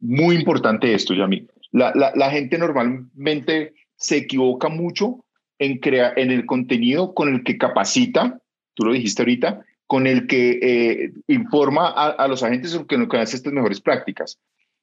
[0.00, 1.46] Muy importante esto, Yami.
[1.70, 5.24] La, la, la gente normalmente se equivoca mucho
[5.58, 8.40] en, crear en el contenido con el que capacita,
[8.74, 13.08] tú lo dijiste ahorita, con el que eh, informa a, a, los agentes que no
[13.12, 14.38] hace estas mejores prácticas.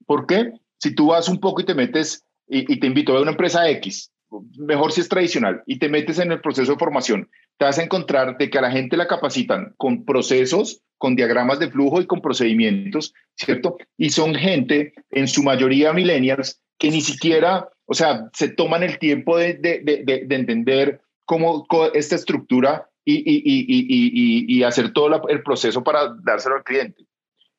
[0.05, 0.53] ¿Por qué?
[0.79, 4.11] Si tú vas un poco y te metes y, te invito a una empresa X,
[4.57, 7.83] mejor si es tradicional, y te metes en el proceso de formación, te vas a
[7.83, 12.07] encontrar de que a la gente la capacitan con procesos, con diagramas de flujo y
[12.07, 13.77] con procedimientos, ¿cierto?
[13.97, 18.97] Y son gente, en su mayoría millennials, que ni siquiera, o sea, se toman el
[18.99, 25.27] tiempo de, de, de, de entender cómo esta estructura y, y, y, y hacer todo
[25.27, 27.05] el proceso para dárselo al cliente.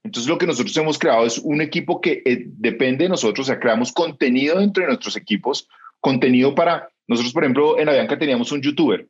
[0.02, 3.50] Entonces lo que nosotros hemos creado es un equipo que eh, depende de nosotros, o
[3.50, 5.66] sea, creamos contenido dentro de nuestros equipos,
[6.00, 9.08] contenido para, nosotros por ejemplo en Avianca teníamos un youtuber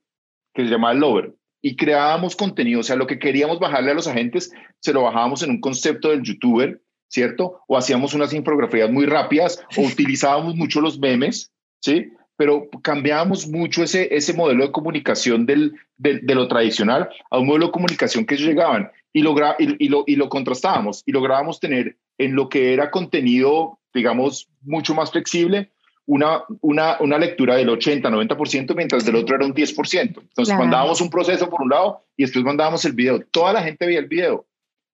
[0.54, 4.06] que se llamaba Lover y creábamos contenido, o sea, lo que queríamos bajarle a los
[4.06, 6.80] agentes, se lo bajábamos en un concepto del youtuber,
[7.14, 7.60] ¿cierto?
[7.68, 12.12] O hacíamos unas infografías muy rápidas o utilizábamos mucho los memes, ¿sí?
[12.36, 17.46] Pero cambiábamos mucho ese, ese modelo de comunicación del, del, de lo tradicional a un
[17.46, 21.60] modelo de comunicación que ellos llegaban y, logra, y, lo, y lo contrastábamos y lográbamos
[21.60, 25.70] tener en lo que era contenido, digamos, mucho más flexible,
[26.06, 30.20] una, una, una lectura del 80, 90%, mientras del otro era un 10%.
[30.20, 33.20] Entonces mandábamos un proceso por un lado y después mandábamos el video.
[33.30, 34.44] Toda la gente veía el video.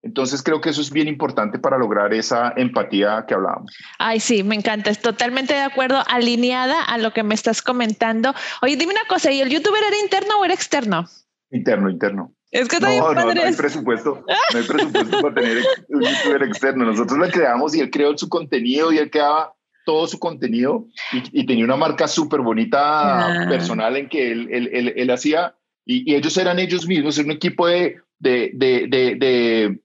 [0.03, 3.77] Entonces creo que eso es bien importante para lograr esa empatía que hablábamos.
[3.99, 4.91] Ay, sí, me encanta.
[4.91, 8.35] Es totalmente de acuerdo, alineada a lo que me estás comentando.
[8.63, 11.07] Oye, dime una cosa, ¿y el youtuber era interno o era externo?
[11.51, 12.33] Interno, interno.
[12.51, 15.59] Es que no, no, no hay presupuesto, no hay presupuesto para tener
[15.89, 16.85] un youtuber externo.
[16.85, 21.41] Nosotros lo creamos y él creó su contenido y él creaba todo su contenido y,
[21.43, 23.49] y tenía una marca súper bonita ah.
[23.49, 27.31] personal en que él, él, él, él hacía y, y, ellos eran ellos mismos, un
[27.31, 29.81] equipo de, de, de, de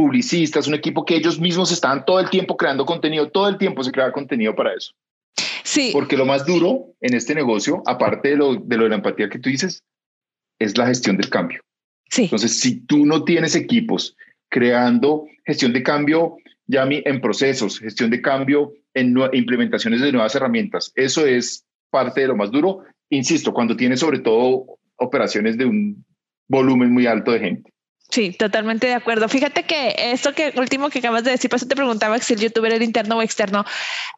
[0.00, 3.84] publicistas, un equipo que ellos mismos estaban todo el tiempo creando contenido, todo el tiempo
[3.84, 4.94] se creaba contenido para eso.
[5.62, 5.90] Sí.
[5.92, 9.28] Porque lo más duro en este negocio, aparte de lo, de lo de la empatía
[9.28, 9.84] que tú dices,
[10.58, 11.60] es la gestión del cambio.
[12.08, 12.22] Sí.
[12.22, 14.16] Entonces, si tú no tienes equipos
[14.48, 20.92] creando gestión de cambio, ya en procesos, gestión de cambio en implementaciones de nuevas herramientas,
[20.94, 22.84] eso es parte de lo más duro.
[23.10, 26.06] Insisto, cuando tienes sobre todo operaciones de un
[26.48, 27.70] volumen muy alto de gente.
[28.10, 29.28] Sí, totalmente de acuerdo.
[29.28, 32.40] Fíjate que esto que último que acabas de decir, por eso te preguntaba si el
[32.40, 33.64] youtuber era interno o externo.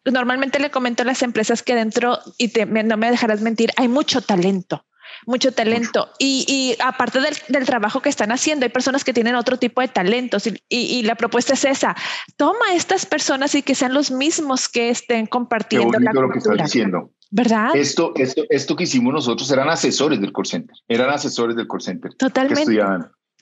[0.05, 3.89] Normalmente le comento a las empresas que dentro, y te, no me dejarás mentir, hay
[3.89, 4.85] mucho talento
[5.27, 6.09] mucho talento.
[6.19, 10.49] Y, aparte del, trabajo que están haciendo, hay personas que tienen otro tipo de talentos
[10.69, 11.97] y, la propuesta es esa.
[12.37, 16.57] Toma estas personas y que sean los mismos que estén compartiendo la lo que estás
[16.57, 17.11] diciendo.
[17.31, 17.71] ¿Verdad?
[17.75, 20.77] Esto, esto, esto que hicimos nosotros eran asesores del call center.
[20.87, 22.13] Eran asesores del call center.
[22.15, 22.79] Totalmente.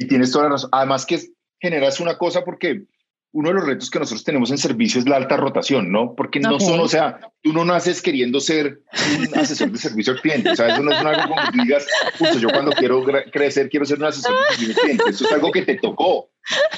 [0.00, 0.70] Y tienes toda la razón.
[0.72, 1.20] Además que
[1.60, 2.86] generas una cosa porque
[3.32, 6.14] uno de los retos que nosotros tenemos en servicio es la alta rotación, ¿no?
[6.16, 8.80] Porque no son, o sea, tú no naces queriendo ser
[9.18, 11.86] un asesor de servicio al cliente, o sea, eso no es algo como que digas,
[12.18, 15.32] justo yo cuando quiero crecer quiero ser un asesor de servicio al cliente, eso es
[15.32, 16.30] algo que te tocó,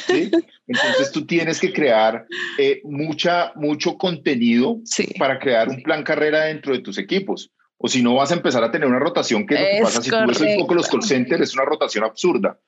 [0.07, 0.31] ¿sí?
[0.67, 2.27] Entonces tú tienes que crear
[2.59, 4.81] eh, mucha, mucho contenido
[5.19, 7.51] para crear un plan carrera dentro de tus equipos.
[7.85, 10.11] O si no, vas a empezar a tener una rotación que lo que pasa si
[10.11, 12.61] tú ves un poco los call centers, es una rotación absurda.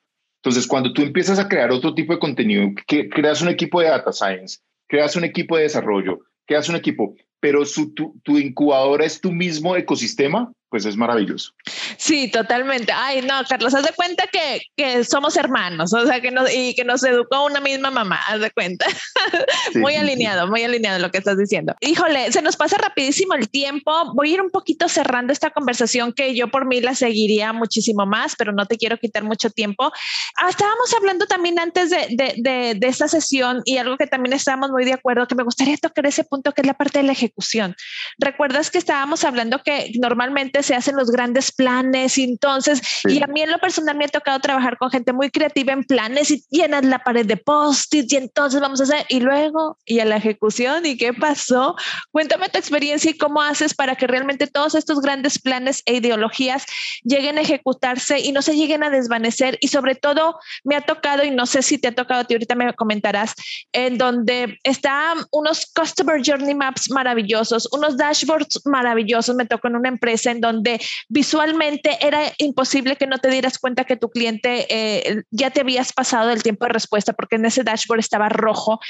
[0.44, 3.88] Entonces, cuando tú empiezas a crear otro tipo de contenido, que creas un equipo de
[3.88, 9.06] data science, creas un equipo de desarrollo, creas un equipo, pero su, tu, tu incubadora
[9.06, 11.52] es tu mismo ecosistema, pues es maravilloso.
[11.98, 12.90] Sí, totalmente.
[12.92, 16.74] Ay, no, Carlos, haz de cuenta que, que somos hermanos, o sea, que nos, y
[16.74, 18.84] que nos educó una misma mamá, haz de cuenta.
[19.76, 21.76] muy alineado, muy alineado lo que estás diciendo.
[21.80, 23.92] Híjole, se nos pasa rapidísimo el tiempo.
[24.16, 28.04] Voy a ir un poquito cerrando esta conversación que yo por mí la seguiría muchísimo
[28.04, 29.92] más, pero no te quiero quitar mucho tiempo.
[30.38, 34.32] Ah, estábamos hablando también antes de, de, de, de esta sesión y algo que también
[34.32, 37.04] estábamos muy de acuerdo, que me gustaría tocar ese punto, que es la parte de
[37.04, 37.76] la ejecución.
[38.18, 42.18] ¿Recuerdas que estábamos hablando que normalmente se hacen los grandes planes.
[42.18, 45.30] Y entonces, y a mí en lo personal me ha tocado trabajar con gente muy
[45.30, 49.20] creativa en planes y llenas la pared de post-its y entonces vamos a hacer, y
[49.20, 51.76] luego, y a la ejecución, ¿y qué pasó?
[52.10, 56.64] Cuéntame tu experiencia y cómo haces para que realmente todos estos grandes planes e ideologías
[57.02, 59.58] lleguen a ejecutarse y no se lleguen a desvanecer.
[59.60, 62.34] Y sobre todo me ha tocado, y no sé si te ha tocado a ti,
[62.34, 63.34] ahorita me comentarás,
[63.72, 69.88] en donde están unos Customer Journey Maps maravillosos, unos dashboards maravillosos, me tocó en una
[69.88, 74.66] empresa en donde donde visualmente era imposible que no te dieras cuenta que tu cliente
[74.68, 78.80] eh, ya te habías pasado del tiempo de respuesta porque en ese dashboard estaba rojo.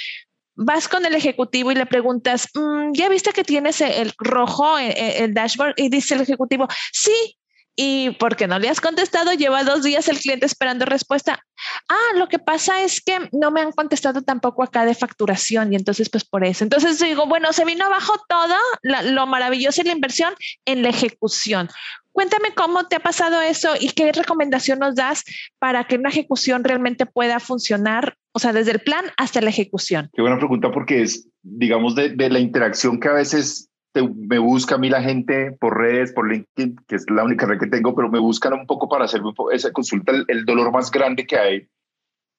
[0.57, 4.90] Vas con el ejecutivo y le preguntas, mm, ¿ya viste que tienes el rojo, eh,
[4.90, 5.74] eh, el dashboard?
[5.77, 7.37] Y dice el ejecutivo, sí,
[7.76, 11.40] y porque no le has contestado, lleva dos días el cliente esperando respuesta.
[11.88, 15.76] Ah, lo que pasa es que no me han contestado tampoco acá de facturación y
[15.76, 16.64] entonces pues por eso.
[16.64, 20.34] Entonces digo, bueno, se vino abajo todo lo maravilloso y la inversión
[20.64, 21.68] en la ejecución.
[22.12, 25.24] Cuéntame cómo te ha pasado eso y qué recomendación nos das
[25.58, 30.10] para que una ejecución realmente pueda funcionar, o sea, desde el plan hasta la ejecución.
[30.12, 33.68] Qué buena pregunta porque es, digamos, de, de la interacción que a veces
[34.02, 37.61] me busca a mí la gente por redes, por LinkedIn, que es la única red
[37.61, 39.20] que tengo, pero me buscan un poco para hacer
[39.52, 40.12] esa consulta.
[40.26, 41.68] El, dolor más grande que hay,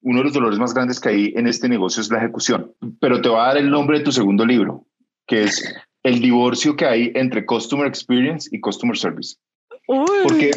[0.01, 2.73] uno de los dolores más grandes que hay en este negocio es la ejecución.
[2.99, 4.85] Pero te voy a dar el nombre de tu segundo libro,
[5.27, 9.37] que es el divorcio que hay entre Customer Experience y Customer Service.
[9.87, 10.51] Porque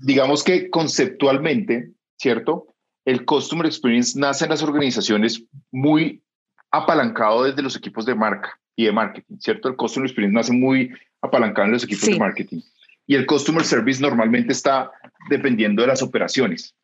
[0.00, 2.68] digamos que conceptualmente, ¿cierto?
[3.04, 6.22] El Customer Experience nace en las organizaciones muy
[6.70, 9.68] apalancado desde los equipos de marca y de marketing, ¿cierto?
[9.68, 12.60] El Customer Experience nace muy apalancado en los equipos de marketing
[13.08, 14.92] y el Customer Service normalmente está
[15.28, 16.76] dependiendo de las operaciones,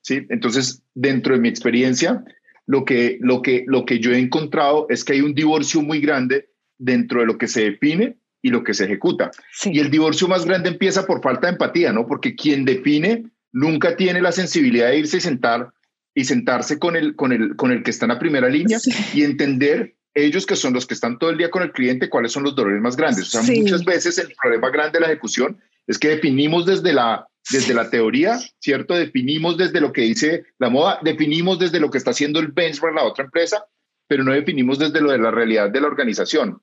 [0.00, 0.24] ¿sí?
[0.30, 2.24] Entonces, dentro de mi experiencia,
[2.64, 6.00] lo que, lo que, lo que yo he encontrado es que hay un divorcio muy
[6.00, 9.30] grande dentro de lo que se define y lo que se ejecuta.
[9.66, 12.06] Y el divorcio más grande empieza por falta de empatía, ¿no?
[12.06, 15.74] Porque quien define nunca tiene la sensibilidad de irse y sentar
[16.14, 18.78] y sentarse con el, con el, con el que está en la primera línea
[19.12, 22.32] y entender ellos que son los que están todo el día con el cliente, cuáles
[22.32, 23.34] son los dolores más grandes.
[23.34, 27.26] O sea, muchas veces el problema grande de la ejecución es que definimos desde la,
[27.50, 28.94] desde la teoría, ¿cierto?
[28.94, 32.94] Definimos desde lo que dice la moda, definimos desde lo que está haciendo el benchmark
[32.94, 33.66] la otra empresa,
[34.06, 36.60] pero no definimos desde lo de la realidad de la organización.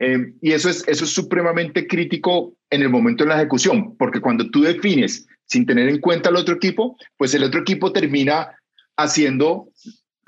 [0.00, 4.20] Eh, y eso es, eso es supremamente crítico en el momento de la ejecución, porque
[4.20, 8.54] cuando tú defines sin tener en cuenta al otro equipo, pues el otro equipo termina
[8.96, 9.70] haciendo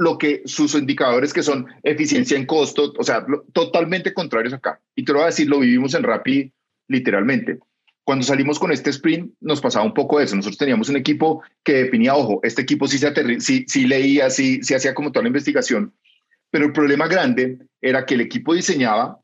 [0.00, 4.80] lo que sus indicadores que son eficiencia en costo, o sea, totalmente contrarios acá.
[4.94, 6.50] Y te lo voy a decir, lo vivimos en Rappi
[6.88, 7.58] literalmente.
[8.02, 10.34] Cuando salimos con este sprint nos pasaba un poco eso.
[10.34, 14.62] Nosotros teníamos un equipo que definía, ojo, este equipo sí, se sí, sí leía, sí,
[14.62, 15.92] sí hacía como toda la investigación,
[16.50, 19.20] pero el problema grande era que el equipo diseñaba,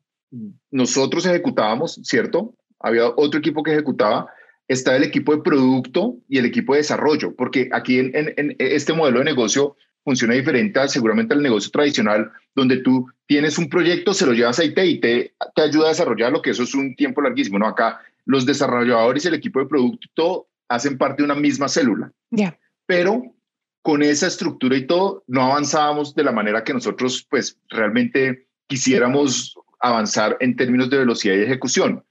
[0.71, 2.55] nosotros ejecutábamos, ¿cierto?
[2.79, 4.29] Había otro equipo que ejecutaba,
[4.69, 8.93] estaba el equipo de producto y el equipo de desarrollo, porque aquí en, en este
[8.93, 9.75] modelo de negocio
[10.07, 14.64] funciona diferente seguramente al negocio tradicional, donde tú tienes un proyecto, se lo llevas a
[14.64, 17.59] IT y te, te ayuda a desarrollarlo, que eso es un tiempo larguísimo.
[17.59, 22.12] No, acá los desarrolladores y el equipo de producto hacen parte de una misma célula.
[22.31, 22.57] Ya.
[22.87, 23.35] Pero
[23.83, 29.59] con esa estructura y todo, no avanzábamos de la manera que nosotros, pues, realmente quisiéramos
[29.81, 32.05] avanzar en términos de velocidad y ejecución.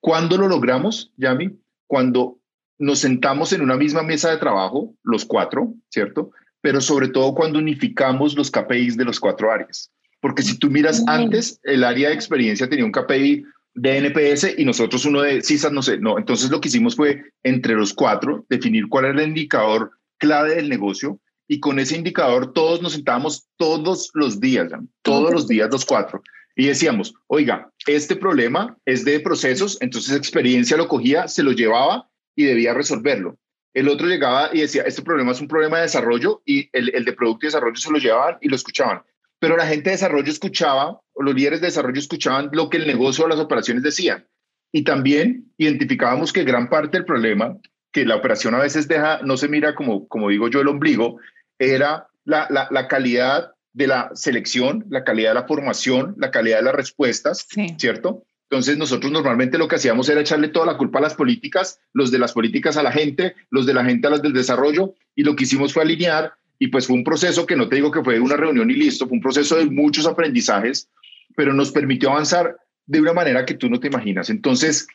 [0.00, 1.60] ¿Cuándo lo logramos, Yami?
[1.86, 2.40] Cuando
[2.78, 6.32] nos sentamos en una misma mesa de trabajo, los cuatro, ¿cierto?
[6.60, 9.90] Pero sobre todo cuando unificamos los KPIs de los cuatro áreas.
[10.20, 13.44] Porque si tú miras antes, el área de experiencia tenía un KPI
[13.74, 16.18] de NPS y nosotros uno de CISAS, no sé, no.
[16.18, 20.68] Entonces lo que hicimos fue entre los cuatro definir cuál era el indicador clave del
[20.68, 24.70] negocio y con ese indicador todos nos sentábamos todos los días,
[25.02, 26.22] todos los días los cuatro
[26.60, 32.10] y decíamos, oiga, este problema es de procesos, entonces experiencia lo cogía, se lo llevaba
[32.36, 33.38] y debía resolverlo.
[33.72, 37.04] El otro llegaba y decía, este problema es un problema de desarrollo y el, el
[37.04, 39.02] de producto y desarrollo se lo llevaban y lo escuchaban.
[39.38, 42.86] Pero la gente de desarrollo escuchaba, o los líderes de desarrollo escuchaban lo que el
[42.86, 44.26] negocio o las operaciones decían.
[44.72, 47.56] Y también identificábamos que gran parte del problema,
[47.92, 51.18] que la operación a veces deja, no se mira como, como digo yo, el ombligo,
[51.58, 56.58] era la, la, la calidad de la selección, la calidad de la formación, la calidad
[56.58, 57.46] de las respuestas,
[57.78, 58.24] ¿cierto?
[58.50, 62.10] Entonces nosotros normalmente lo que hacíamos era echarle toda la culpa a las políticas, los
[62.10, 65.22] de las políticas a la gente, los de la gente a las del desarrollo, y
[65.22, 68.02] lo que hicimos fue alinear, y pues fue un proceso que no te digo que
[68.02, 70.90] fue una reunión y listo, fue un proceso de muchos aprendizajes,
[71.36, 74.30] pero nos permitió avanzar de una manera que tú no te imaginas.
[74.30, 74.88] Entonces,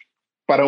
[0.45, 0.65] para,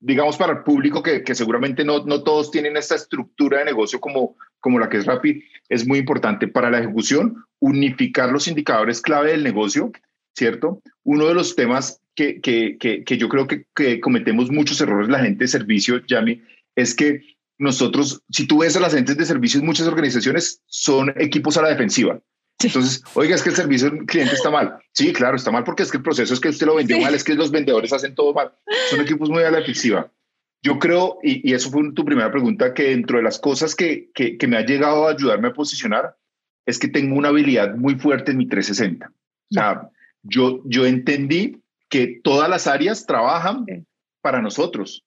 [0.00, 4.00] digamos, para el público que, que seguramente no, no todos tienen esta estructura de negocio
[4.00, 9.02] como, como la que es Rappi, es muy importante para la ejecución, unificar los indicadores
[9.02, 9.92] clave del negocio,
[10.32, 10.80] ¿cierto?
[11.02, 15.20] Uno de los temas que, que, que, yo creo que, que, cometemos muchos errores la
[15.20, 16.42] gente de servicio, Yami,
[16.76, 17.22] es que
[17.58, 21.68] nosotros, si tú ves a las gentes de servicios, muchas organizaciones son equipos a la
[21.68, 22.20] defensiva.
[22.62, 24.78] Entonces, oiga, es que el servicio al cliente está mal.
[24.92, 27.14] Sí, claro, está mal porque es que el proceso es que usted lo vendió mal,
[27.14, 28.52] es que los vendedores hacen todo mal.
[28.90, 30.10] Son equipos muy a la defensiva.
[30.62, 34.46] Yo creo, y, eso fue tu primera pregunta, que dentro de las cosas que, que,
[34.46, 36.16] me ha llegado a ayudarme a posicionar
[36.64, 39.08] es que tengo una habilidad muy fuerte en mi 360.
[39.08, 39.12] O
[39.50, 39.90] sea,
[40.22, 41.60] yo, yo entendí
[41.94, 43.64] que todas las áreas trabajan
[44.20, 45.04] para nosotros,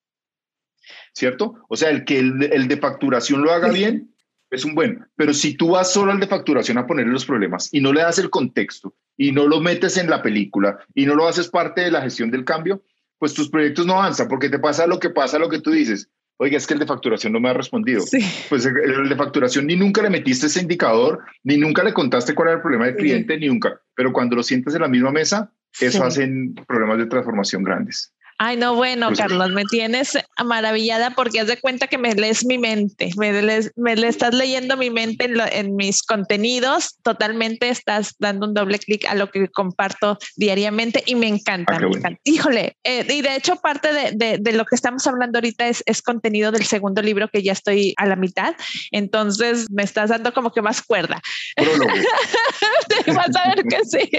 [1.13, 1.55] ¿cierto?
[1.67, 4.15] O sea, el que el, el de facturación lo haga bien
[4.51, 7.67] es un buen, pero si tú vas solo al de facturación a ponerle los problemas
[7.73, 11.15] y no le das el contexto y no lo metes en la película y no
[11.15, 12.81] lo haces parte de la gestión del cambio,
[13.19, 16.09] pues tus proyectos no avanzan porque te pasa lo que pasa, lo que tú dices.
[16.37, 18.05] Oiga, es que el de facturación no me ha respondido.
[18.47, 22.47] Pues el, de facturación ni nunca le metiste ese indicador, ni nunca le contaste cuál
[22.47, 23.81] era el problema del cliente, ni nunca.
[23.93, 28.13] Pero cuando lo sientes en la misma mesa, eso hacen problemas de transformación grandes.
[28.39, 32.45] Ay, no, bueno, pues Carlos, me tienes maravillada porque haz de cuenta que me lees
[32.45, 33.31] mi mente, me,
[33.75, 38.77] me le estás leyendo mi mente en, en, mis contenidos, totalmente estás dando un doble
[38.77, 41.79] clic a lo que comparto diariamente y me encanta.
[41.81, 45.67] Ah, Híjole, eh, y de hecho parte de, de, de, lo que estamos hablando ahorita
[45.67, 48.55] es, es contenido del segundo libro que ya estoy a la mitad,
[48.91, 51.19] entonces me estás dando como que más cuerda.
[53.07, 54.09] Vas a ver que sí,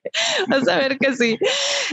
[0.48, 1.38] vas a ver que sí.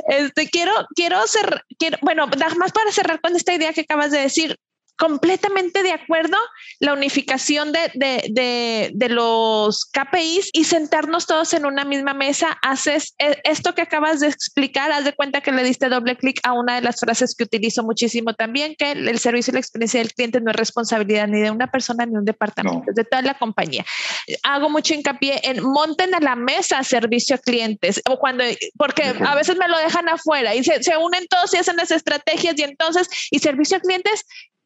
[0.08, 4.20] Este, quiero, quiero ser quiero, bueno, más para cerrar con esta idea que acabas de
[4.20, 4.56] decir,
[4.98, 6.38] completamente de acuerdo
[6.80, 12.58] la unificación de, de, de, los KPIs y sentarnos todos en una misma mesa.
[12.62, 16.40] Haces e, esto que acabas de explicar, haz de cuenta que le diste doble clic
[16.44, 20.00] a una de las frases que utilizo muchísimo también, que el, servicio y la experiencia
[20.00, 23.22] del cliente no es responsabilidad ni de una persona ni de un departamento, de toda
[23.22, 23.86] la compañía.
[24.44, 28.44] Hago mucho hincapié en monten a la mesa servicio a clientes, o cuando,
[28.78, 31.92] porque a veces me lo dejan afuera y se, se unen todos y hacen las
[31.92, 34.26] estrategias y entonces, y servicio a clientes,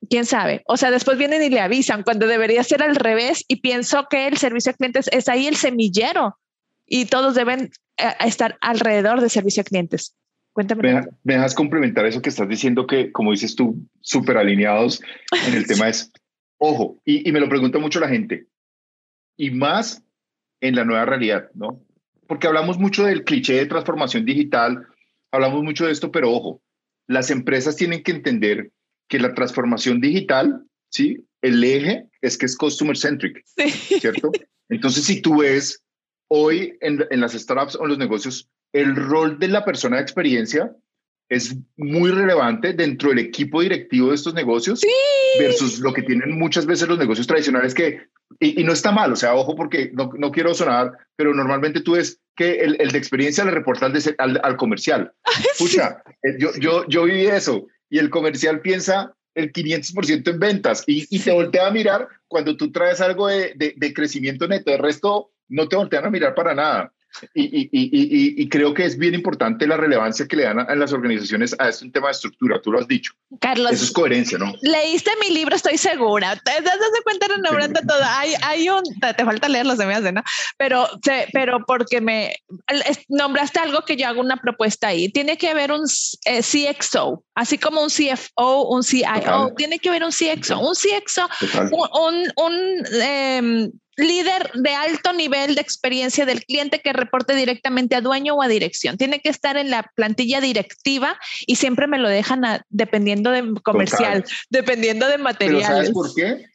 [0.09, 0.63] quién sabe.
[0.65, 4.27] O sea, después vienen y le avisan cuando debería ser al revés y pienso que
[4.27, 6.37] el servicio a clientes es ahí el semillero
[6.85, 10.15] y todos deben eh, estar alrededor de servicio a clientes.
[10.51, 10.93] Cuéntame.
[10.93, 15.01] Me, dejas complementar eso que estás diciendo que, como dices tú, súper alineados
[15.47, 16.11] en el tema es,
[16.57, 18.47] ojo, y, y me lo pregunta mucho la gente,
[19.37, 20.03] y más
[20.59, 21.81] en la nueva realidad, ¿no?
[22.27, 24.85] Porque hablamos mucho del cliché de transformación digital,
[25.31, 26.61] hablamos mucho de esto, pero ojo,
[27.07, 28.71] las empresas tienen que entender
[29.09, 31.25] que la transformación digital, ¿sí?
[31.41, 33.43] El eje es que es customer centric,
[33.99, 34.31] ¿cierto?
[34.69, 35.83] Entonces, si tú ves
[36.29, 40.03] hoy en, en, las startups o en los negocios, el rol de la persona de
[40.03, 40.75] experiencia
[41.27, 44.81] es muy relevante dentro del equipo directivo de estos negocios
[45.39, 48.07] versus lo que tienen muchas veces los negocios tradicionales que,
[48.39, 51.93] y, no está mal, o sea, ojo porque no, no, quiero sonar, pero normalmente tú
[51.93, 55.11] ves que el, el de experiencia le reporta al, al, al comercial.
[55.51, 60.83] Escucha, eh, yo, yo, yo viví eso y el comercial piensa el 500% en ventas
[60.87, 64.71] y, y, te voltea a mirar cuando tú traes algo de, de, crecimiento neto.
[64.71, 66.93] El resto no te voltean a mirar para nada.
[67.33, 71.69] Y, creo que es bien importante la relevancia que le dan a, las organizaciones a
[71.69, 73.13] este tema de estructura, tú lo has dicho.
[73.39, 73.71] Carlos.
[73.71, 74.53] Eso es coherencia, ¿no?
[74.61, 76.35] Leíste mi libro, estoy segura.
[76.35, 78.01] Te das de cuenta renombrando todo.
[78.03, 80.23] Hay, hay un, te, falta leerlo, se me hace, ¿no?
[80.57, 80.87] Pero,
[81.33, 82.35] pero porque me
[83.07, 85.09] nombraste algo que yo hago una propuesta ahí.
[85.09, 85.85] Tiene que haber un
[86.25, 90.59] eh, CXO, así como un CFO, un CIO, tiene que haber un CXO.
[90.59, 91.29] Un CXO,
[91.71, 98.01] un, un, em, líder de alto nivel de experiencia del cliente que reporte directamente a
[98.01, 98.97] dueño o a dirección.
[98.97, 104.25] Tiene que estar en la plantilla directiva y siempre me lo dejan dependiendo de comercial,
[104.49, 105.63] dependiendo de material.
[105.63, 106.45] ¿Sabes por qué?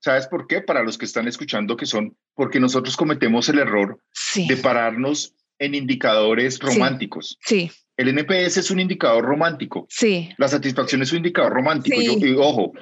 [0.00, 0.60] ¿Sabes por qué?
[0.60, 3.98] Para los que están escuchando que son, porque nosotros cometemos el error
[4.34, 7.38] de pararnos en indicadores románticos.
[7.40, 7.70] Sí.
[7.96, 9.86] El NPS es un indicador romántico.
[9.88, 10.30] Sí.
[10.38, 12.00] La satisfacción es un indicador romántico.
[12.00, 12.72] y, ojo,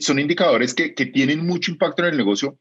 [0.00, 2.58] son indicadores que, que, tienen mucho impacto en el negocio,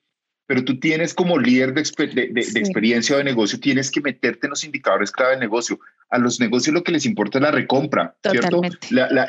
[0.48, 4.64] pero tú tienes como líder de, experiencia o de negocio, tienes que meterte en los
[4.64, 5.80] indicadores clave del negocio.
[6.10, 8.62] A los negocios lo que les importa es la recompra, ¿cierto?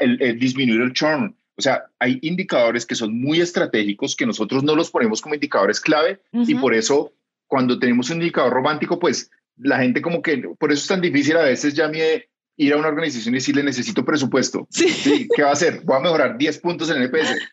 [0.00, 1.34] el, disminuir el churn.
[1.58, 5.80] O sea, hay indicadores que son muy estratégicos que nosotros no los ponemos como indicadores
[5.80, 7.14] clave y por eso
[7.46, 11.36] cuando tenemos un indicador romántico, pues la gente como que, por eso es tan difícil
[11.36, 14.66] a veces ya me ir a una organización y decirle necesito presupuesto.
[14.70, 15.28] Sí.
[15.34, 15.80] ¿Qué va a hacer?
[15.84, 17.36] Voy a mejorar 10 puntos en el NPS.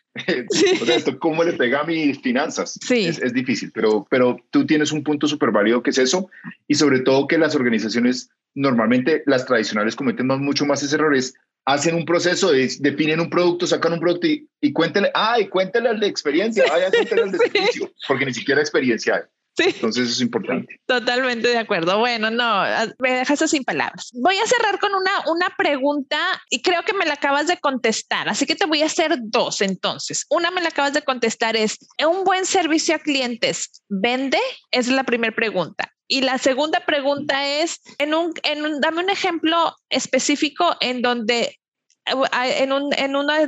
[0.50, 0.66] Sí.
[0.86, 2.78] esto, ¿cómo le pega a mis finanzas?
[2.86, 3.06] Sí.
[3.06, 6.30] Es, difícil, pero, pero tú tienes un punto súper válido que es eso.
[6.68, 11.34] Y sobre todo que las organizaciones, normalmente las tradicionales cometen mucho más esos errores.
[11.64, 15.98] Hacen un proceso, definen un producto, sacan un producto y, y cuéntele, ay, cuéntele al
[15.98, 19.22] de experiencia, ay, cuéntele al de servicio, porque ni siquiera experiencia hay.
[19.56, 19.64] Sí.
[19.66, 20.80] Entonces es importante.
[20.86, 21.98] Totalmente de acuerdo.
[21.98, 22.64] Bueno, no,
[22.98, 24.10] me dejas sin palabras.
[24.14, 26.18] Voy a cerrar con una, una pregunta
[26.50, 29.60] y creo que me la acabas de contestar, así que te voy a hacer dos
[29.60, 30.26] entonces.
[30.28, 34.38] Una me la acabas de contestar es, ¿un buen servicio a clientes vende?
[34.70, 35.90] Es la primera pregunta.
[36.06, 41.58] Y la segunda pregunta es, en un, en un, dame un ejemplo específico en donde
[42.06, 43.38] eh, en, un, en una,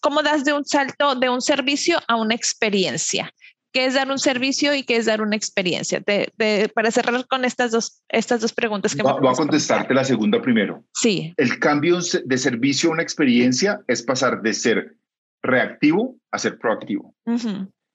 [0.00, 3.32] ¿cómo das de un salto de un servicio a una experiencia?
[3.74, 6.00] Qué es dar un servicio y qué es dar una experiencia.
[6.74, 10.40] para cerrar con estas dos, estas dos preguntas que va, Voy a contestarte la segunda
[10.40, 10.84] primero.
[10.94, 11.34] Sí.
[11.36, 14.94] El cambio de servicio a una experiencia es pasar de ser
[15.42, 17.14] reactivo a ser proactivo.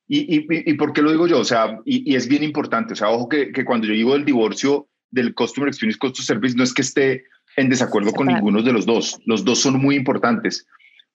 [0.08, 1.40] y, y, y, por qué lo digo yo?
[1.40, 2.94] O sea, y, es bien importante.
[2.94, 6.24] O sea, ojo que, que, cuando yo digo el divorcio del Customer Experience Cost to
[6.24, 7.24] Service, no es que esté
[7.56, 9.18] en desacuerdo con ninguno de los dos.
[9.26, 10.68] Los dos son muy importantes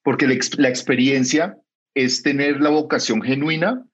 [0.02, 1.56] porque la, la experiencia
[1.94, 3.84] es tener la vocación genuina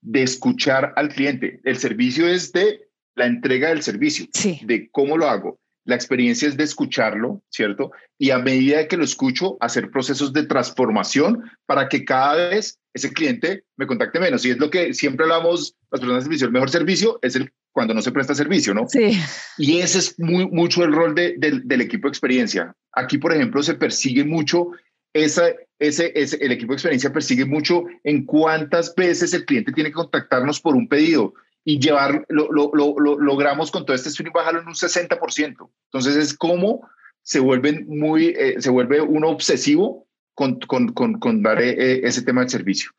[0.00, 1.60] de escuchar al cliente.
[1.64, 4.26] El servicio es de la entrega del servicio,
[4.62, 5.58] de cómo lo hago.
[5.84, 7.90] La experiencia es de escucharlo, ¿cierto?
[8.18, 13.12] Y a medida que lo escucho, hacer procesos de transformación para que cada vez ese
[13.12, 14.44] cliente me contacte menos.
[14.44, 17.50] Y es lo que siempre hablamos, las personas de servicio, el mejor servicio es el
[17.72, 18.88] cuando no se presta servicio, ¿no?
[18.88, 19.20] Sí.
[19.56, 22.74] Y ese es muy, mucho el rol del equipo de experiencia.
[22.92, 24.70] Aquí, por ejemplo, se persigue mucho
[25.12, 29.90] esa, ese, ese, el equipo de experiencia persigue mucho en cuántas veces el cliente tiene
[29.90, 31.34] que contactarnos por un pedido
[31.64, 35.70] y llevar, lo, lo, lo, logramos con todo este stream bajarlo en un 60%.
[35.84, 36.88] Entonces es como
[37.22, 42.22] se vuelven muy, eh, se vuelve uno obsesivo con, con, con, con dar eh, ese
[42.22, 42.90] tema de servicio.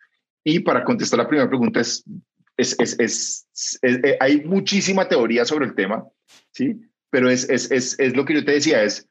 [0.43, 2.03] Y para contestar la primera pregunta es,
[2.57, 6.05] es, es, eh, hay muchísima teoría sobre el tema,
[6.51, 6.79] ¿sí?
[7.09, 9.08] Pero es, es lo que yo te decía, es,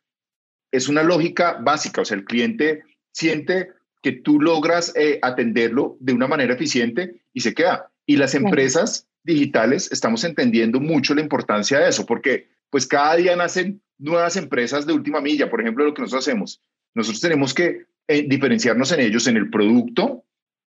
[0.71, 3.71] es una lógica básica, o sea, el cliente siente
[4.03, 7.91] que tú logras eh, atenderlo de una manera eficiente y se queda.
[8.07, 13.37] Y las empresas digitales estamos entendiendo mucho la importancia de eso, porque pues cada día
[13.37, 16.61] nacen nuevas empresas de última milla, por ejemplo, lo que nosotros hacemos.
[16.95, 20.25] Nosotros tenemos que eh, diferenciarnos en ellos, en el producto,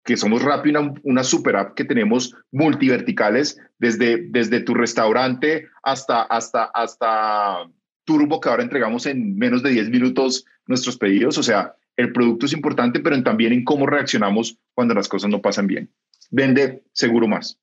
[0.05, 6.22] que somos Rappi, una, una, super app que tenemos multiverticales, desde, desde tu restaurante hasta,
[6.22, 7.68] hasta, hasta
[8.05, 11.38] Turbo, que ahora entregamos en menos de 10 minutos nuestros pedidos.
[11.38, 15.40] O sea, el producto es importante, pero también en cómo reaccionamos cuando las cosas no
[15.40, 15.90] pasan bien.
[16.30, 17.59] Vende seguro más.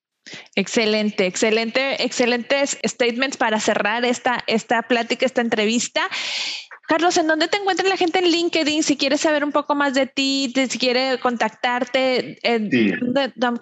[0.55, 6.07] Excelente, excelente, excelentes statements para cerrar esta, esta plática, esta entrevista.
[6.89, 8.81] Carlos, ¿en dónde te encuentra la gente en LinkedIn?
[8.81, 12.39] Si quieres saber un poco más de ti, si quiere contactarte,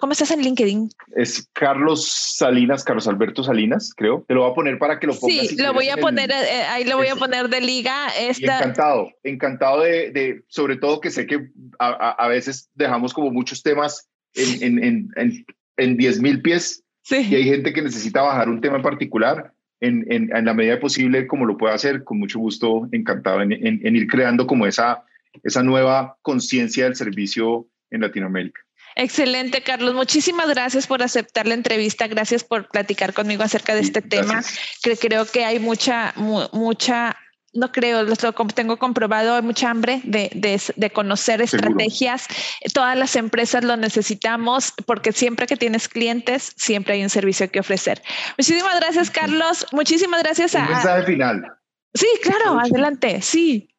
[0.00, 0.88] ¿cómo estás en LinkedIn?
[1.14, 4.24] Es Carlos Salinas, Carlos Alberto Salinas, creo.
[4.26, 5.46] Te lo voy a poner para que lo pongas.
[5.46, 8.06] Sí, lo voy a poner, eh, ahí lo voy a poner de liga.
[8.18, 14.82] Encantado, encantado de, sobre todo que sé que a, veces dejamos como muchos temas en,
[14.82, 18.82] en, en, en 10 mil pies y hay gente que necesita bajar un tema en
[18.82, 23.52] particular en, en, la medida posible como lo pueda hacer, con mucho gusto, encantado en,
[23.52, 25.04] en ir creando como esa,
[25.42, 28.60] esa nueva conciencia del servicio en Latinoamérica.
[28.96, 29.94] Excelente, Carlos.
[29.94, 32.08] Muchísimas gracias por aceptar la entrevista.
[32.08, 34.42] Gracias por platicar conmigo acerca de este tema.
[34.82, 37.16] Que creo que hay mucha, mucha
[37.54, 38.16] no creo, lo
[38.54, 42.26] tengo comprobado, hay mucha hambre de, conocer estrategias.
[42.74, 47.60] Todas las empresas lo necesitamos porque siempre que tienes clientes, siempre hay un servicio que
[47.60, 48.02] ofrecer.
[48.36, 49.66] Muchísimas gracias, Carlos.
[49.72, 50.62] Muchísimas gracias a...
[50.62, 51.52] Un mensaje final.
[51.94, 53.74] Sí, claro, adelante, sí.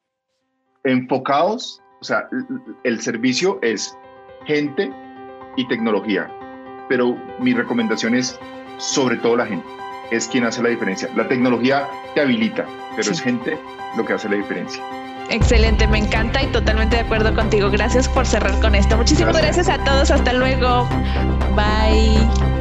[0.83, 2.27] Enfocados, o sea,
[2.83, 3.95] el servicio es
[4.45, 4.91] gente
[5.57, 6.29] y tecnología,
[6.89, 8.37] pero mi recomendación es
[8.77, 9.67] sobre todo la gente
[10.11, 11.09] es quien hace la diferencia.
[11.15, 13.57] La tecnología te habilita, pero es gente
[13.97, 14.81] lo que hace la diferencia.
[15.29, 17.69] Excelente, me encanta y totalmente de acuerdo contigo.
[17.69, 18.97] Gracias por cerrar con esto.
[18.97, 20.09] Muchísimas gracias a todos.
[20.09, 20.87] Hasta luego.
[21.55, 22.58] Bye.